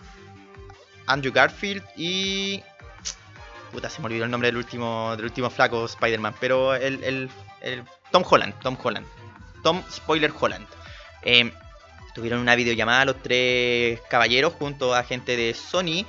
Andrew 1.08 1.34
Garfield 1.34 1.84
y... 1.96 2.64
Puta, 3.72 3.90
se 3.90 4.00
me 4.00 4.06
olvidó 4.06 4.24
el 4.24 4.32
nombre 4.32 4.48
del 4.48 4.58
último, 4.58 5.14
del 5.18 5.26
último 5.26 5.50
flaco 5.50 5.86
Spider-Man, 5.86 6.36
pero 6.40 6.74
el, 6.74 7.04
el, 7.62 7.84
Tom 8.12 8.24
Holland, 8.28 8.54
Tom 8.62 8.78
Holland, 8.82 9.06
Tom 9.62 9.84
Spoiler 9.92 10.32
Holland. 10.40 10.66
Eh, 11.24 11.52
tuvieron 12.16 12.40
una 12.40 12.56
videollamada 12.56 13.06
los 13.06 13.22
tres 13.22 14.00
caballeros 14.10 14.54
junto 14.54 14.96
a 14.96 15.04
gente 15.04 15.36
de 15.36 15.54
Sony 15.54 16.06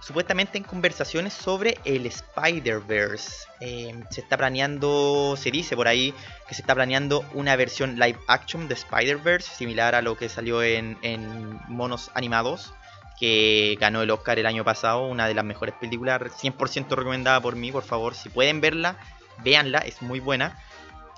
supuestamente 0.00 0.58
en 0.58 0.64
conversaciones 0.64 1.32
sobre 1.32 1.78
el 1.84 2.06
Spider-Verse. 2.06 3.46
Eh, 3.60 3.94
se 4.10 4.20
está 4.20 4.36
planeando, 4.36 5.34
se 5.36 5.50
dice 5.50 5.76
por 5.76 5.88
ahí 5.88 6.14
que 6.48 6.54
se 6.54 6.62
está 6.62 6.74
planeando 6.74 7.24
una 7.34 7.56
versión 7.56 7.98
live 7.98 8.18
action 8.28 8.68
de 8.68 8.74
Spider-Verse, 8.74 9.54
similar 9.54 9.94
a 9.94 10.02
lo 10.02 10.16
que 10.16 10.28
salió 10.28 10.62
en, 10.62 10.98
en 11.02 11.60
monos 11.68 12.10
animados 12.14 12.72
que 13.18 13.76
ganó 13.80 14.02
el 14.02 14.10
Oscar 14.10 14.38
el 14.38 14.46
año 14.46 14.64
pasado, 14.64 15.06
una 15.06 15.26
de 15.26 15.34
las 15.34 15.44
mejores 15.44 15.74
películas, 15.74 16.20
100% 16.20 16.88
recomendada 16.90 17.40
por 17.40 17.56
mí, 17.56 17.72
por 17.72 17.82
favor, 17.82 18.14
si 18.14 18.28
pueden 18.28 18.60
verla, 18.60 18.96
véanla, 19.42 19.78
es 19.80 20.02
muy 20.02 20.20
buena. 20.20 20.56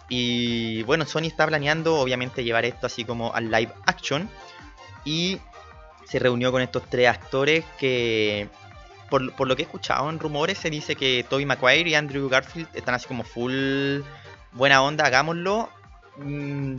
Y 0.08 0.82
bueno, 0.84 1.04
Sony 1.04 1.26
está 1.26 1.46
planeando 1.46 1.98
obviamente 1.98 2.42
llevar 2.42 2.64
esto 2.64 2.86
así 2.86 3.04
como 3.04 3.34
al 3.34 3.50
live 3.50 3.72
action. 3.86 4.28
Y 5.04 5.40
se 6.04 6.18
reunió 6.18 6.50
con 6.50 6.62
estos 6.62 6.82
tres 6.90 7.08
actores 7.08 7.64
que, 7.78 8.48
por, 9.10 9.46
lo 9.46 9.56
que 9.56 9.62
he 9.62 9.64
escuchado 9.64 10.08
en 10.08 10.18
rumores, 10.18 10.58
se 10.58 10.70
dice 10.70 10.96
que 10.96 11.24
Tobey 11.28 11.44
Maguire 11.44 11.90
y 11.90 11.94
Andrew 11.94 12.28
Garfield 12.28 12.68
están 12.74 12.94
así 12.94 13.06
como 13.06 13.24
full 13.24 14.00
buena 14.52 14.82
onda, 14.82 15.06
hagámoslo. 15.06 15.68
Mm, 16.16 16.76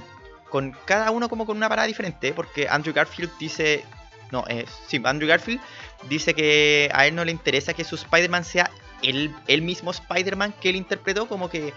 con 0.49 0.75
cada 0.85 1.11
uno 1.11 1.29
como 1.29 1.45
con 1.45 1.57
una 1.57 1.69
parada 1.69 1.87
diferente, 1.87 2.33
porque 2.33 2.67
Andrew 2.67 2.93
Garfield 2.93 3.31
dice... 3.39 3.83
No, 4.31 4.45
eh, 4.47 4.65
sí, 4.87 5.01
Andrew 5.03 5.27
Garfield 5.27 5.59
dice 6.07 6.33
que 6.33 6.89
a 6.93 7.05
él 7.05 7.15
no 7.15 7.25
le 7.25 7.31
interesa 7.31 7.73
que 7.73 7.83
su 7.83 7.95
Spider-Man 7.95 8.45
sea 8.45 8.71
el, 9.01 9.33
el 9.47 9.61
mismo 9.61 9.91
Spider-Man 9.91 10.53
que 10.61 10.69
él 10.69 10.77
interpretó, 10.77 11.27
como 11.27 11.49
que 11.49 11.73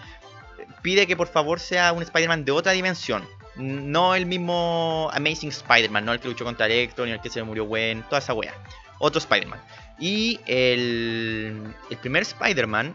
pide 0.83 1.07
que 1.07 1.17
por 1.17 1.27
favor 1.27 1.59
sea 1.59 1.93
un 1.93 2.03
Spider-Man 2.03 2.45
de 2.45 2.53
otra 2.53 2.73
dimensión. 2.73 3.27
No 3.57 4.15
el 4.15 4.27
mismo 4.27 5.11
Amazing 5.13 5.49
Spider-Man, 5.49 6.05
no 6.05 6.13
el 6.13 6.21
que 6.21 6.29
luchó 6.29 6.45
contra 6.45 6.67
Electro, 6.67 7.07
ni 7.07 7.13
el 7.13 7.21
que 7.21 7.31
se 7.31 7.43
murió 7.43 7.65
Gwen, 7.65 8.03
toda 8.05 8.19
esa 8.19 8.35
wea. 8.35 8.55
Otro 8.99 9.19
Spider-Man. 9.19 9.61
Y 9.99 10.41
el, 10.47 11.75
el 11.91 11.99
primer 11.99 12.23
Spider-Man 12.23 12.95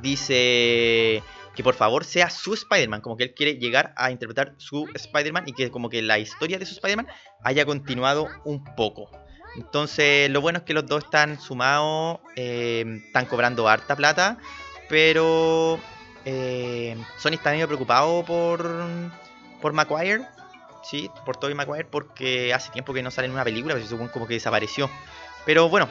dice 0.00 1.22
que 1.54 1.62
por 1.64 1.74
favor 1.74 2.04
sea 2.04 2.30
su 2.30 2.54
Spider-Man, 2.54 3.00
como 3.00 3.16
que 3.16 3.24
él 3.24 3.34
quiere 3.34 3.54
llegar 3.54 3.92
a 3.96 4.10
interpretar 4.10 4.54
su 4.58 4.88
Spider-Man 4.94 5.44
y 5.48 5.52
que 5.52 5.70
como 5.70 5.90
que 5.90 6.02
la 6.02 6.18
historia 6.18 6.58
de 6.58 6.66
su 6.66 6.74
Spider-Man 6.74 7.08
haya 7.42 7.66
continuado 7.66 8.28
un 8.44 8.62
poco. 8.76 9.10
Entonces 9.56 10.30
lo 10.30 10.40
bueno 10.40 10.58
es 10.58 10.64
que 10.64 10.72
los 10.72 10.86
dos 10.86 11.04
están 11.04 11.40
sumados, 11.40 12.20
eh, 12.36 13.02
están 13.06 13.26
cobrando 13.26 13.68
harta 13.68 13.96
plata, 13.96 14.38
pero 14.88 15.80
eh, 16.24 16.96
Sony 17.16 17.32
está 17.32 17.50
medio 17.50 17.66
preocupado 17.66 18.24
por, 18.24 18.64
por 19.60 19.72
Maguire, 19.72 20.24
sí, 20.84 21.10
por 21.24 21.36
Tobey 21.38 21.54
Maguire, 21.54 21.86
porque 21.86 22.54
hace 22.54 22.70
tiempo 22.70 22.92
que 22.94 23.02
no 23.02 23.10
sale 23.10 23.26
en 23.26 23.32
una 23.32 23.44
película, 23.44 23.74
pero 23.74 23.84
se 23.84 23.90
supone 23.90 24.10
como 24.10 24.26
que 24.26 24.34
desapareció. 24.34 24.88
Pero 25.44 25.68
bueno, 25.68 25.88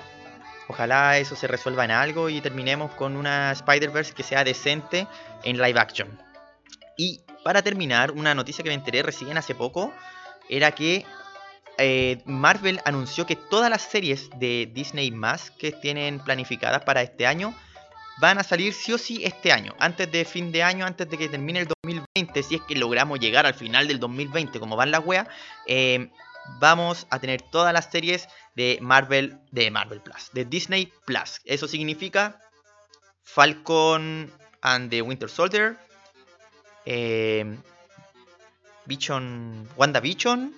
ojalá 0.68 1.18
eso 1.18 1.36
se 1.36 1.48
resuelva 1.48 1.86
en 1.86 1.92
algo 1.92 2.30
y 2.30 2.42
terminemos 2.42 2.92
con 2.92 3.16
una 3.16 3.51
Spider-Verse 3.51 4.13
que 4.13 4.24
sea 4.24 4.44
decente 4.44 5.08
en 5.44 5.58
live 5.58 5.80
action. 5.80 6.20
Y 6.98 7.22
para 7.44 7.62
terminar, 7.62 8.12
una 8.12 8.36
noticia 8.36 8.63
que 8.63 8.70
me 8.70 8.75
enteré 8.75 9.04
recién 9.04 9.38
hace 9.38 9.56
poco 9.56 9.94
era 10.50 10.72
que 10.72 11.06
eh, 11.77 12.22
Marvel 12.25 12.82
anunció 12.86 13.25
que 13.25 13.36
todas 13.36 13.70
las 13.70 13.84
series 13.84 14.30
de 14.39 14.70
Disney 14.74 15.12
más 15.12 15.51
que 15.51 15.72
tienen 15.72 16.20
planificadas 16.20 16.84
para 16.84 17.01
este 17.01 17.27
año 17.27 17.54
van 18.20 18.39
a 18.39 18.44
salir 18.44 18.74
sí 18.74 18.94
o 18.94 18.98
sí 18.98 19.22
este 19.24 19.51
año, 19.51 19.75
antes 19.80 20.12
de 20.12 20.25
fin 20.25 20.51
de 20.51 20.63
año, 20.63 20.86
antes 20.86 21.08
de 21.08 21.18
que 21.18 21.30
termine 21.30 21.60
el 21.60 21.68
2020, 21.84 22.44
si 22.44 22.56
es 22.56 22.62
que 22.68 22.75
logramos 22.75 23.20
llegar 23.20 23.46
al 23.46 23.54
final 23.54 23.88
del 23.88 24.00
2020 24.00 24.60
como 24.60 24.75
van 24.75 24.89
las 24.89 25.06
weas, 25.06 25.27
eh, 25.68 26.10
vamos 26.60 27.08
a 27.10 27.20
tener 27.20 27.42
todas 27.42 27.74
las 27.74 27.92
series 27.92 28.27
de 28.56 28.80
Marvel, 28.82 29.39
de 29.51 29.72
Marvel 29.72 30.01
Plus, 30.01 30.32
de 30.34 30.46
Disney 30.46 30.92
Plus. 31.06 31.42
Eso 31.46 31.68
significa 31.68 32.39
Falcon 33.24 34.32
and 34.62 34.89
the 34.89 35.01
Winter 35.01 35.30
Soldier, 35.30 35.77
eh, 36.86 37.58
Bichon, 38.86 39.68
WandaVision, 39.75 40.56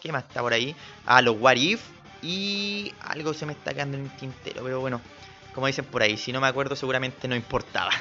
¿qué 0.00 0.12
más 0.12 0.24
está 0.24 0.40
por 0.40 0.52
ahí? 0.52 0.74
Ah, 1.06 1.20
los 1.22 1.36
What 1.38 1.56
If 1.56 1.82
y 2.22 2.94
algo 3.00 3.34
se 3.34 3.46
me 3.46 3.52
está 3.52 3.74
quedando 3.74 3.98
en 3.98 4.04
el 4.04 4.16
tintero, 4.16 4.62
pero 4.62 4.80
bueno 4.80 5.00
como 5.54 5.66
dicen 5.66 5.84
por 5.84 6.02
ahí. 6.02 6.16
Si 6.16 6.32
no 6.32 6.40
me 6.40 6.46
acuerdo, 6.46 6.76
seguramente 6.76 7.28
no 7.28 7.36
importaba. 7.36 7.90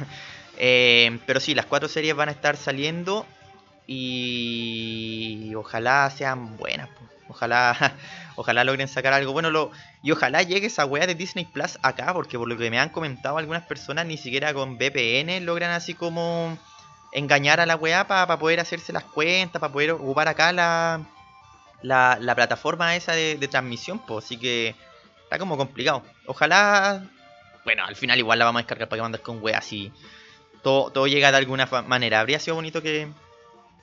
Eh, 0.64 1.18
pero 1.26 1.40
sí, 1.40 1.56
las 1.56 1.66
cuatro 1.66 1.90
series 1.90 2.14
van 2.14 2.30
a 2.30 2.34
estar 2.34 2.56
saliendo 2.56 3.26
y 3.88 5.54
ojalá 5.56 6.10
sean 6.10 6.58
buenas. 6.58 6.90
Ojalá, 7.28 7.96
ojalá 8.36 8.64
logren 8.64 8.88
sacar 8.88 9.14
algo 9.14 9.32
bueno. 9.34 9.72
Y 10.04 10.12
ojalá 10.12 10.44
llegue 10.44 10.68
esa 10.68 10.86
weá 10.86 11.08
de 11.08 11.16
Disney 11.16 11.46
Plus 11.46 11.80
acá, 11.82 12.14
porque 12.14 12.38
por 12.38 12.48
lo 12.48 12.58
que 12.58 12.70
me 12.70 12.80
han 12.80 12.90
comentado 12.90 13.38
algunas 13.38 13.64
personas, 13.64 14.06
ni 14.06 14.18
siquiera 14.18 14.54
con 14.54 14.78
VPN 14.78 15.46
logran 15.46 15.72
así 15.72 15.94
como 15.94 16.58
engañar 17.14 17.60
a 17.60 17.66
la 17.66 17.76
weá 17.76 18.08
para 18.08 18.40
poder 18.40 18.60
hacerse 18.60 18.94
las 18.94 19.04
cuentas, 19.04 19.60
para 19.60 19.74
poder 19.74 19.92
ocupar 19.92 20.28
acá 20.28 20.52
la, 20.52 21.06
la, 21.82 22.36
plataforma 22.36 22.96
esa 22.96 23.14
de, 23.14 23.48
transmisión. 23.50 24.00
Pues, 24.00 24.26
así 24.26 24.38
que 24.38 24.76
está 25.24 25.40
como 25.40 25.58
complicado. 25.58 26.04
Ojalá 26.26 27.04
bueno, 27.64 27.86
al 27.86 27.96
final 27.96 28.18
igual 28.18 28.40
la 28.40 28.46
vamos 28.46 28.60
a 28.60 28.64
descargar 28.64 28.90
para 28.90 28.98
que 28.98 29.04
mandes 29.04 29.22
con 29.22 29.42
weas 29.42 29.60
así. 29.60 29.92
Todo, 30.64 30.92
todo 30.92 31.08
llega 31.08 31.32
de 31.32 31.38
alguna 31.38 31.66
manera. 31.88 32.20
Habría 32.20 32.40
sido 32.40 32.56
bonito 32.56 32.82
que 32.82 33.08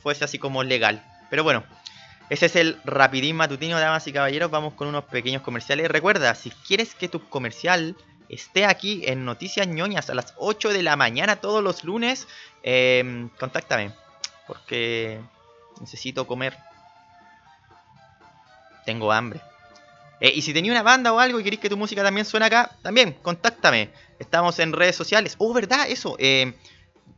fuese 0.03 0.25
así 0.25 0.39
como 0.39 0.63
legal. 0.63 1.05
Pero 1.31 1.45
bueno, 1.45 1.65
ese 2.31 2.47
es 2.47 2.57
el 2.57 2.81
rapidín 2.85 3.37
matutino, 3.37 3.79
damas 3.79 4.07
y 4.07 4.13
caballeros. 4.13 4.51
Vamos 4.51 4.75
con 4.75 4.89
unos 4.89 5.05
pequeños 5.05 5.43
comerciales. 5.43 5.89
Recuerda, 5.91 6.35
si 6.35 6.51
quieres 6.51 6.95
que 6.95 7.09
tu 7.09 7.29
comercial 7.29 7.97
esté 8.29 8.67
aquí 8.67 9.03
en 9.07 9.25
Noticias 9.25 9.67
ñoñas 9.67 10.11
a 10.11 10.15
las 10.15 10.35
8 10.37 10.71
de 10.71 10.83
la 10.83 10.97
mañana 10.97 11.37
todos 11.37 11.63
los 11.63 11.85
lunes, 11.85 12.29
eh, 12.63 13.29
contáctame. 13.39 13.93
Porque 14.47 15.21
necesito 15.81 16.27
comer. 16.27 16.57
Tengo 18.85 19.13
hambre. 19.13 19.41
Eh, 20.21 20.33
y 20.35 20.43
si 20.43 20.53
tenía 20.53 20.73
una 20.73 20.83
banda 20.83 21.13
o 21.13 21.19
algo 21.19 21.39
y 21.39 21.45
queréis 21.45 21.61
que 21.61 21.69
tu 21.69 21.77
música 21.77 22.03
también 22.03 22.25
suene 22.25 22.47
acá, 22.47 22.77
también, 22.83 23.13
contáctame. 23.23 23.91
Estamos 24.19 24.59
en 24.59 24.73
redes 24.73 24.97
sociales. 24.97 25.35
Oh, 25.39 25.53
¿verdad? 25.53 25.89
Eso. 25.89 26.17
Eh, 26.19 26.55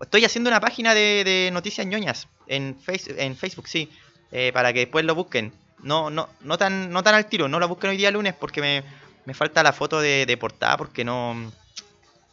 estoy 0.00 0.24
haciendo 0.24 0.50
una 0.50 0.60
página 0.60 0.94
de, 0.94 1.50
noticias 1.52 1.86
ñoñas 1.86 2.28
en, 2.50 2.76
en 3.16 3.36
Facebook, 3.36 3.68
sí. 3.68 3.90
Eh, 4.32 4.50
para 4.52 4.72
que 4.72 4.80
después 4.80 5.04
lo 5.04 5.14
busquen. 5.14 5.52
No, 5.82 6.10
no, 6.10 6.28
no, 6.42 6.58
tan, 6.58 6.90
no 6.90 7.02
tan 7.02 7.14
al 7.14 7.26
tiro, 7.26 7.48
no 7.48 7.58
lo 7.58 7.66
busquen 7.66 7.90
hoy 7.90 7.96
día 7.96 8.10
lunes 8.10 8.34
porque 8.34 8.60
me, 8.60 8.84
me 9.24 9.32
falta 9.34 9.62
la 9.62 9.72
foto 9.72 10.00
de, 10.00 10.26
de 10.26 10.36
portada 10.36 10.76
porque 10.76 11.04
no, 11.04 11.50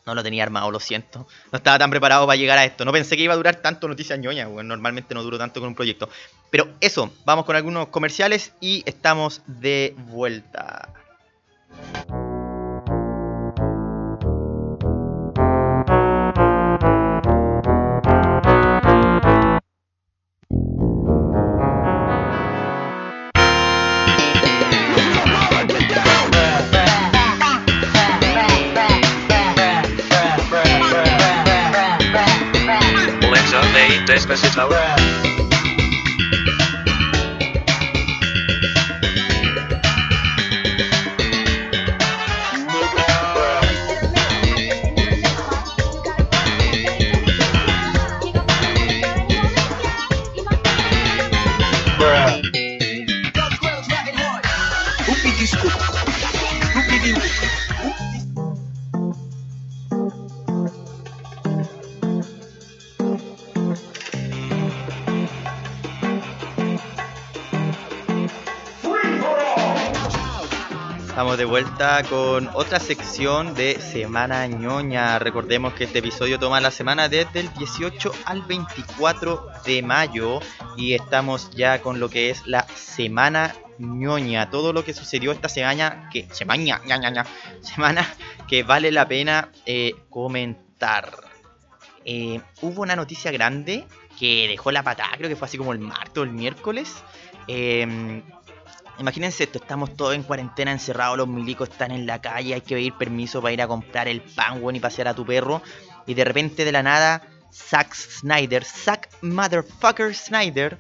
no 0.05 0.15
lo 0.15 0.24
tenía 0.24 0.43
armado, 0.43 0.71
lo 0.71 0.79
siento. 0.79 1.27
No 1.51 1.57
estaba 1.57 1.77
tan 1.77 1.89
preparado 1.89 2.25
para 2.25 2.38
llegar 2.38 2.57
a 2.57 2.65
esto. 2.65 2.86
No 2.86 2.91
pensé 2.91 3.15
que 3.15 3.24
iba 3.24 3.33
a 3.33 3.38
durar 3.38 3.57
tanto 3.57 3.88
noticias 3.88 4.17
ñoñas. 4.17 4.50
normalmente 4.50 5.13
no 5.13 5.21
duro 5.21 5.38
tanto 5.38 5.59
con 5.59 5.69
un 5.69 5.75
proyecto. 5.75 6.09
Pero 6.50 6.69
eso, 6.79 7.12
vamos 7.25 7.45
con 7.45 7.55
algunos 7.55 7.89
comerciales 7.89 8.53
y 8.59 8.83
estamos 8.86 9.41
de 9.47 9.95
vuelta. 9.97 10.89
Cause 34.41 34.56
it's. 34.58 34.87
Estamos 71.17 71.39
de 71.39 71.45
vuelta 71.45 72.03
con 72.03 72.47
otra 72.53 72.79
sección 72.79 73.55
de 73.55 73.81
Semana 73.81 74.45
ñoña. 74.45 75.17
Recordemos 75.17 75.74
que 75.74 75.86
este 75.86 75.97
episodio 75.97 76.38
toma 76.38 76.62
la 76.62 76.69
semana 76.69 77.09
desde 77.09 77.39
el 77.39 77.51
18 77.55 78.12
al 78.25 78.43
24 78.43 79.47
de 79.65 79.81
mayo 79.81 80.41
y 80.75 80.93
estamos 80.93 81.50
ya 81.55 81.81
con 81.81 82.00
lo 82.00 82.07
que 82.12 82.29
es 82.29 82.45
la 82.45 82.67
Semana 82.75 83.55
ñoña. 83.79 84.51
Todo 84.51 84.74
lo 84.74 84.86
que 84.86 84.93
sucedió 84.93 85.31
esta 85.31 85.50
semana 85.50 86.07
que 86.13 86.27
semana, 86.31 86.62
ña, 86.63 86.81
ña, 86.86 87.09
ña, 87.09 87.25
semana 87.62 88.07
que 88.47 88.62
vale 88.62 88.91
la 88.91 89.07
pena 89.07 89.51
eh, 89.65 89.95
comentar. 90.12 91.09
Eh, 92.05 92.41
hubo 92.62 92.83
una 92.83 92.95
noticia 92.95 93.31
grande 93.31 93.88
que 94.19 94.47
dejó 94.47 94.71
la 94.71 94.83
patada, 94.83 95.17
creo 95.17 95.29
que 95.29 95.36
fue 95.36 95.47
así 95.47 95.57
como 95.57 95.74
el 95.74 95.79
martes 95.79 96.17
o 96.19 96.24
el 96.24 96.31
miércoles. 96.31 97.03
Eh, 97.47 98.21
Imagínense 99.00 99.44
esto, 99.44 99.60
estamos 99.60 99.96
todos 99.96 100.16
en 100.16 100.24
cuarentena 100.24 100.72
encerrados, 100.72 101.18
los 101.18 101.27
milicos 101.27 101.70
están 101.70 101.92
en 101.92 102.08
la 102.08 102.20
calle, 102.20 102.56
hay 102.56 102.62
que 102.62 102.75
pedir 102.75 102.94
permiso 102.94 103.42
para 103.42 103.54
ir 103.54 103.62
a 103.62 103.68
comprar 103.68 104.08
el 104.08 104.22
pan, 104.22 104.62
weón, 104.62 104.75
y 104.75 104.80
pasear 104.80 105.08
a 105.08 105.13
tu 105.13 105.25
perro. 105.25 105.62
Y 106.08 106.16
de 106.16 106.24
repente 106.24 106.66
de 106.66 106.72
la 106.72 106.82
nada, 106.82 107.22
Zack 107.54 107.94
Snyder, 107.94 108.63
Zack 108.63 109.10
Motherfucker 109.22 110.16
Snyder, 110.16 110.80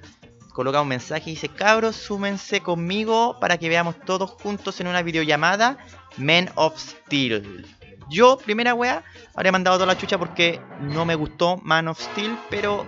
coloca 0.51 0.81
un 0.81 0.87
mensaje 0.87 1.29
y 1.29 1.33
dice, 1.33 1.49
cabros, 1.49 1.95
súmense 1.95 2.61
conmigo 2.61 3.39
para 3.39 3.59
que 3.59 3.69
veamos 3.69 3.95
todos 4.03 4.31
juntos 4.31 4.79
en 4.79 4.87
una 4.87 5.03
videollamada 5.03 5.77
Men 6.17 6.49
of 6.55 6.79
Steel. 6.79 7.67
Yo, 8.09 8.37
primera 8.37 8.73
wea, 8.73 9.03
habría 9.35 9.51
mandado 9.51 9.77
toda 9.77 9.85
la 9.85 9.97
chucha 9.97 10.17
porque 10.17 10.59
no 10.79 11.05
me 11.05 11.13
gustó 11.13 11.57
Man 11.57 11.87
of 11.87 12.01
Steel, 12.01 12.35
pero 12.49 12.87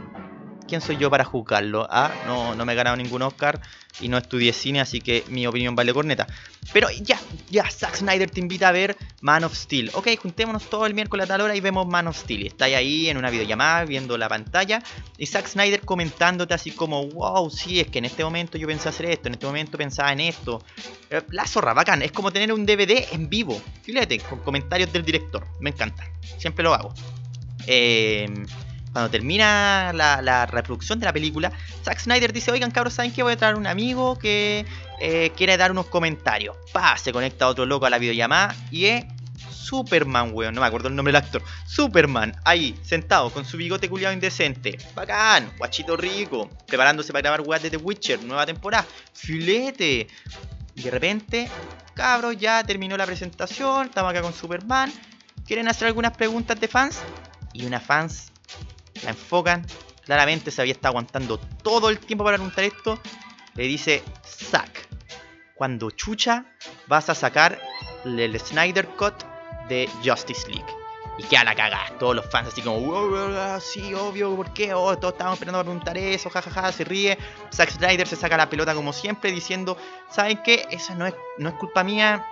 ¿quién 0.69 0.81
soy 0.81 0.97
yo 0.97 1.09
para 1.09 1.25
juzgarlo? 1.25 1.87
Ah, 1.89 2.11
no, 2.27 2.55
no 2.55 2.63
me 2.63 2.73
he 2.73 2.75
ganado 2.75 2.95
ningún 2.95 3.23
Oscar 3.23 3.59
y 3.99 4.07
no 4.07 4.17
estudié 4.17 4.53
cine, 4.53 4.79
así 4.79 5.01
que 5.01 5.23
mi 5.27 5.45
opinión 5.47 5.75
vale 5.75 5.93
corneta. 5.93 6.27
Pero 6.71 6.87
ya, 6.91 7.19
ya, 7.49 7.69
Zack 7.69 7.95
Snyder 7.95 8.29
te 8.29 8.39
invita 8.39 8.69
a 8.69 8.71
ver 8.71 8.95
Man 9.21 9.43
of 9.43 9.55
Steel. 9.55 9.89
Ok, 9.93 10.09
juntémonos 10.21 10.69
todo 10.69 10.85
el 10.85 10.93
miércoles 10.93 11.25
a 11.25 11.27
tal 11.27 11.41
hora 11.41 11.55
y 11.55 11.59
vemos 11.59 11.87
Man 11.87 12.07
of 12.07 12.15
Steel. 12.15 12.43
Y 12.43 12.47
estáis 12.47 12.75
ahí 12.75 13.09
en 13.09 13.17
una 13.17 13.31
videollamada 13.31 13.85
viendo 13.85 14.17
la 14.17 14.29
pantalla 14.29 14.81
y 15.17 15.25
Zack 15.25 15.47
Snyder 15.47 15.81
comentándote 15.81 16.53
así 16.53 16.71
como, 16.71 17.07
wow, 17.07 17.49
sí, 17.49 17.79
es 17.79 17.87
que 17.87 17.97
en 17.97 18.05
este 18.05 18.23
momento 18.23 18.57
yo 18.57 18.67
pensé 18.67 18.89
hacer 18.89 19.07
esto, 19.07 19.27
en 19.27 19.33
este 19.33 19.47
momento 19.47 19.77
pensaba 19.77 20.13
en 20.13 20.21
esto. 20.21 20.63
Eh, 21.09 21.23
La 21.31 21.47
zorra, 21.47 21.73
bacán, 21.73 22.03
es 22.03 22.11
como 22.11 22.31
tener 22.31 22.53
un 22.53 22.65
DVD 22.65 23.07
en 23.11 23.27
vivo, 23.27 23.59
fíjate, 23.81 24.19
con 24.19 24.39
comentarios 24.39 24.93
del 24.93 25.03
director. 25.03 25.47
Me 25.59 25.71
encanta, 25.71 26.03
siempre 26.37 26.63
lo 26.63 26.73
hago. 26.75 26.93
Eh, 27.65 28.27
cuando 28.91 29.09
termina 29.09 29.91
la, 29.93 30.21
la 30.21 30.45
reproducción 30.45 30.99
de 30.99 31.05
la 31.05 31.13
película, 31.13 31.51
Zack 31.83 31.99
Snyder 31.99 32.33
dice, 32.33 32.51
oigan 32.51 32.71
cabros, 32.71 32.93
¿saben 32.93 33.11
qué? 33.11 33.23
Voy 33.23 33.33
a 33.33 33.37
traer 33.37 33.55
un 33.55 33.67
amigo 33.67 34.17
que 34.17 34.65
eh, 34.99 35.31
quiere 35.35 35.57
dar 35.57 35.71
unos 35.71 35.87
comentarios. 35.87 36.55
Pa, 36.73 36.97
se 36.97 37.11
conecta 37.11 37.47
otro 37.47 37.65
loco 37.65 37.85
a 37.85 37.89
la 37.89 37.97
videollamada 37.97 38.55
y 38.71 38.85
es 38.85 39.05
Superman, 39.69 40.31
weón, 40.33 40.55
no 40.55 40.61
me 40.61 40.67
acuerdo 40.67 40.87
el 40.87 40.95
nombre 40.95 41.13
del 41.13 41.23
actor. 41.23 41.43
Superman, 41.67 42.35
ahí, 42.43 42.75
sentado, 42.81 43.29
con 43.29 43.45
su 43.45 43.55
bigote 43.55 43.87
culiado 43.87 44.13
indecente. 44.13 44.79
Bacán, 44.95 45.51
guachito 45.57 45.95
rico, 45.95 46.49
preparándose 46.65 47.13
para 47.13 47.21
grabar 47.21 47.41
weas 47.41 47.61
de 47.61 47.69
The 47.69 47.77
Witcher, 47.77 48.23
nueva 48.23 48.47
temporada. 48.47 48.85
Filete. 49.13 50.07
Y 50.75 50.81
de 50.81 50.91
repente, 50.91 51.51
cabros, 51.93 52.37
ya 52.37 52.63
terminó 52.63 52.97
la 52.97 53.05
presentación, 53.05 53.87
estamos 53.87 54.09
acá 54.09 54.21
con 54.21 54.33
Superman. 54.33 54.91
¿Quieren 55.45 55.67
hacer 55.67 55.87
algunas 55.87 56.17
preguntas 56.17 56.59
de 56.59 56.67
fans? 56.67 56.99
Y 57.53 57.65
una 57.65 57.79
fans 57.79 58.31
la 59.03 59.11
enfocan. 59.11 59.65
Claramente 60.05 60.51
se 60.51 60.61
había 60.61 60.73
estado 60.73 60.89
aguantando 60.93 61.37
todo 61.37 61.89
el 61.89 61.99
tiempo 61.99 62.23
para 62.23 62.37
preguntar 62.37 62.63
esto. 62.63 62.99
Le 63.55 63.63
dice, 63.63 64.03
Zack, 64.25 64.87
cuando 65.55 65.91
chucha 65.91 66.45
vas 66.87 67.09
a 67.09 67.15
sacar 67.15 67.59
el 68.05 68.39
Snyder 68.39 68.87
Cut 68.87 69.13
de 69.67 69.89
Justice 70.03 70.47
League. 70.47 70.65
Y 71.17 71.23
queda 71.23 71.43
la 71.43 71.53
cagada. 71.53 71.97
Todos 71.99 72.15
los 72.15 72.25
fans 72.27 72.47
así 72.47 72.61
como, 72.61 72.79
"Wow, 72.79 73.09
wow, 73.09 73.27
wow, 73.29 73.59
sí, 73.59 73.93
obvio, 73.93 74.33
¿por 74.37 74.53
qué? 74.53 74.73
Oh, 74.73 74.97
todos 74.97 75.13
estábamos 75.15 75.37
esperando 75.37 75.57
para 75.57 75.65
preguntar 75.65 75.97
eso, 75.97 76.29
jajaja, 76.29 76.71
se 76.71 76.85
ríe. 76.85 77.17
Zack 77.53 77.71
Snyder 77.71 78.07
se 78.07 78.15
saca 78.15 78.37
la 78.37 78.49
pelota 78.49 78.73
como 78.73 78.93
siempre 78.93 79.31
diciendo, 79.31 79.77
¿saben 80.09 80.41
qué? 80.43 80.65
Esa 80.71 80.95
no 80.95 81.05
es, 81.05 81.13
no 81.37 81.49
es 81.49 81.55
culpa 81.55 81.83
mía. 81.83 82.25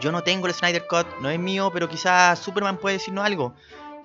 Yo 0.00 0.10
no 0.10 0.22
tengo 0.22 0.46
el 0.46 0.54
Snyder 0.54 0.86
Cut, 0.86 1.06
no 1.20 1.28
es 1.28 1.38
mío, 1.38 1.70
pero 1.74 1.90
quizás 1.90 2.38
Superman 2.38 2.78
puede 2.78 2.96
decirnos 2.96 3.26
algo. 3.26 3.54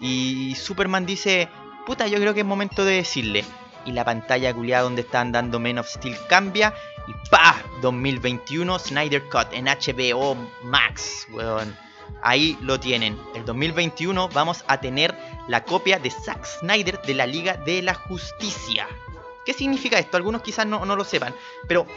Y 0.01 0.55
Superman 0.55 1.05
dice, 1.05 1.47
puta, 1.87 2.05
yo 2.07 2.19
creo 2.19 2.33
que 2.33 2.41
es 2.41 2.45
momento 2.45 2.83
de 2.83 2.95
decirle. 2.95 3.45
Y 3.85 3.93
la 3.93 4.03
pantalla 4.03 4.53
culiada 4.53 4.83
donde 4.83 5.03
están 5.03 5.31
dando 5.31 5.57
Men 5.57 5.79
of 5.79 5.87
Steel 5.87 6.17
cambia. 6.27 6.73
Y 7.07 7.29
pa, 7.29 7.55
2021 7.81 8.77
Snyder 8.77 9.23
Cut 9.29 9.53
en 9.53 9.65
HBO 9.65 10.35
Max, 10.63 11.25
weón. 11.31 11.73
Ahí 12.21 12.57
lo 12.61 12.77
tienen. 12.77 13.17
El 13.33 13.45
2021 13.45 14.27
vamos 14.29 14.65
a 14.67 14.81
tener 14.81 15.17
la 15.47 15.63
copia 15.63 15.97
de 15.97 16.11
Zack 16.11 16.45
Snyder 16.59 17.01
de 17.03 17.13
la 17.13 17.25
Liga 17.25 17.55
de 17.55 17.81
la 17.81 17.93
Justicia. 17.93 18.85
¿Qué 19.45 19.53
significa 19.53 19.97
esto? 19.97 20.17
Algunos 20.17 20.41
quizás 20.41 20.67
no, 20.67 20.85
no 20.85 20.97
lo 20.97 21.05
sepan. 21.05 21.33
Pero 21.69 21.87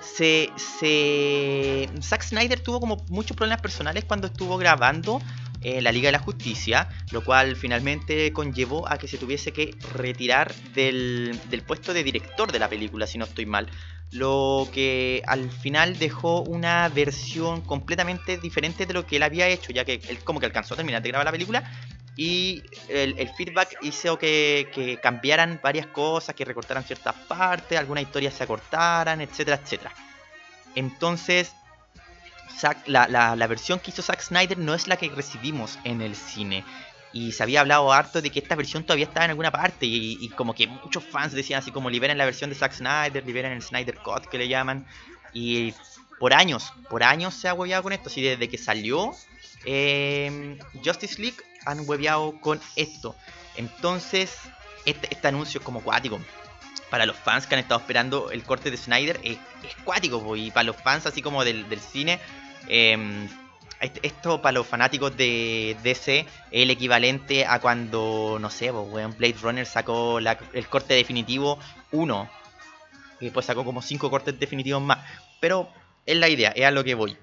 se, 0.00 0.50
se... 0.56 1.90
Zack 2.00 2.22
Snyder 2.22 2.60
tuvo 2.60 2.80
como 2.80 3.04
muchos 3.10 3.36
problemas 3.36 3.60
personales 3.60 4.06
cuando 4.06 4.28
estuvo 4.28 4.56
grabando 4.56 5.20
eh, 5.66 5.82
la 5.82 5.90
Liga 5.90 6.06
de 6.06 6.12
la 6.12 6.20
Justicia, 6.20 6.88
lo 7.10 7.24
cual 7.24 7.56
finalmente 7.56 8.32
conllevó 8.32 8.88
a 8.88 8.98
que 8.98 9.08
se 9.08 9.18
tuviese 9.18 9.52
que 9.52 9.74
retirar 9.94 10.54
del, 10.76 11.36
del 11.50 11.62
puesto 11.62 11.92
de 11.92 12.04
director 12.04 12.52
de 12.52 12.60
la 12.60 12.68
película, 12.68 13.04
si 13.04 13.18
no 13.18 13.24
estoy 13.24 13.46
mal. 13.46 13.68
Lo 14.12 14.68
que 14.72 15.24
al 15.26 15.50
final 15.50 15.98
dejó 15.98 16.42
una 16.42 16.88
versión 16.88 17.62
completamente 17.62 18.38
diferente 18.38 18.86
de 18.86 18.94
lo 18.94 19.08
que 19.08 19.16
él 19.16 19.24
había 19.24 19.48
hecho, 19.48 19.72
ya 19.72 19.84
que 19.84 20.00
él 20.08 20.20
como 20.22 20.38
que 20.38 20.46
alcanzó 20.46 20.74
a 20.74 20.76
terminar 20.76 21.02
de 21.02 21.08
grabar 21.08 21.24
la 21.24 21.32
película 21.32 21.68
y 22.14 22.62
el, 22.88 23.18
el 23.18 23.28
feedback 23.30 23.76
hizo 23.82 24.20
que, 24.20 24.68
que 24.72 24.98
cambiaran 24.98 25.58
varias 25.60 25.88
cosas, 25.88 26.36
que 26.36 26.44
recortaran 26.44 26.84
ciertas 26.84 27.16
partes, 27.26 27.76
algunas 27.76 28.04
historias 28.04 28.34
se 28.34 28.44
acortaran, 28.44 29.20
etcétera, 29.20 29.60
etcétera. 29.60 29.92
Entonces, 30.76 31.56
La, 32.86 33.06
la- 33.08 33.46
versión 33.46 33.78
que 33.78 33.90
hizo 33.90 34.02
Zack 34.02 34.20
Snyder 34.20 34.58
no 34.58 34.74
es 34.74 34.88
la 34.88 34.96
que 34.96 35.08
recibimos 35.10 35.78
en 35.84 36.00
el 36.00 36.16
cine. 36.16 36.64
Y 37.12 37.32
se 37.32 37.42
había 37.42 37.60
hablado 37.60 37.92
harto 37.92 38.20
de 38.20 38.30
que 38.30 38.40
esta 38.40 38.54
versión 38.56 38.84
todavía 38.84 39.06
estaba 39.06 39.24
en 39.24 39.30
alguna 39.30 39.50
parte. 39.50 39.86
Y, 39.86 40.28
como 40.30 40.54
que 40.54 40.66
muchos 40.66 41.04
fans 41.04 41.32
decían 41.32 41.58
así 41.60 41.70
como 41.70 41.90
liberen 41.90 42.18
la 42.18 42.24
versión 42.24 42.50
de 42.50 42.56
Zack 42.56 42.72
Snyder, 42.72 43.24
liberen 43.24 43.52
el 43.52 43.62
Snyder 43.62 43.96
Cut 43.98 44.26
que 44.26 44.38
le 44.38 44.48
llaman. 44.48 44.86
Y 45.32 45.74
por 46.18 46.34
años, 46.34 46.72
por 46.90 47.02
años 47.02 47.34
se 47.34 47.48
ha 47.48 47.54
hueveado 47.54 47.82
con 47.82 47.92
esto. 47.92 48.08
Así 48.08 48.20
desde 48.22 48.48
que 48.48 48.58
salió 48.58 49.12
eh, 49.64 50.58
Justice 50.84 51.20
League 51.20 51.36
han 51.64 51.88
hueveado 51.88 52.40
con 52.40 52.60
esto. 52.76 53.16
Entonces, 53.56 54.36
este, 54.84 55.08
este 55.10 55.28
anuncio 55.28 55.58
es 55.58 55.64
como 55.64 55.80
cuático. 55.82 56.20
Para 56.96 57.04
los 57.04 57.16
fans 57.16 57.46
que 57.46 57.54
han 57.54 57.58
estado 57.58 57.78
esperando 57.78 58.30
el 58.30 58.42
corte 58.42 58.70
de 58.70 58.78
Snyder 58.78 59.20
es, 59.22 59.36
cuático. 59.84 60.34
Y 60.34 60.50
para 60.50 60.64
los 60.64 60.76
fans 60.76 61.04
así 61.04 61.20
como 61.20 61.44
del, 61.44 61.66
cine, 61.78 62.18
este- 62.66 64.00
esto 64.02 64.40
para 64.40 64.52
los 64.52 64.66
fanáticos 64.66 65.14
de 65.14 65.76
DC 65.82 66.20
es 66.20 66.26
el 66.50 66.70
equivalente 66.70 67.44
a 67.44 67.60
cuando, 67.60 68.38
no 68.40 68.48
sé, 68.48 68.70
weón, 68.70 69.14
Blade 69.18 69.36
Runner 69.42 69.66
sacó 69.66 70.20
el 70.20 70.68
corte 70.68 70.94
definitivo 70.94 71.58
1. 71.92 72.30
Y 73.20 73.26
después 73.26 73.44
sacó 73.44 73.62
como 73.62 73.82
5 73.82 74.08
cortes 74.08 74.40
definitivos 74.40 74.80
más. 74.80 75.00
Pero 75.38 75.68
es 76.06 76.16
la 76.16 76.30
idea, 76.30 76.52
es 76.52 76.64
a 76.64 76.70
lo 76.70 76.82
que 76.82 76.94
voy. 76.94 77.14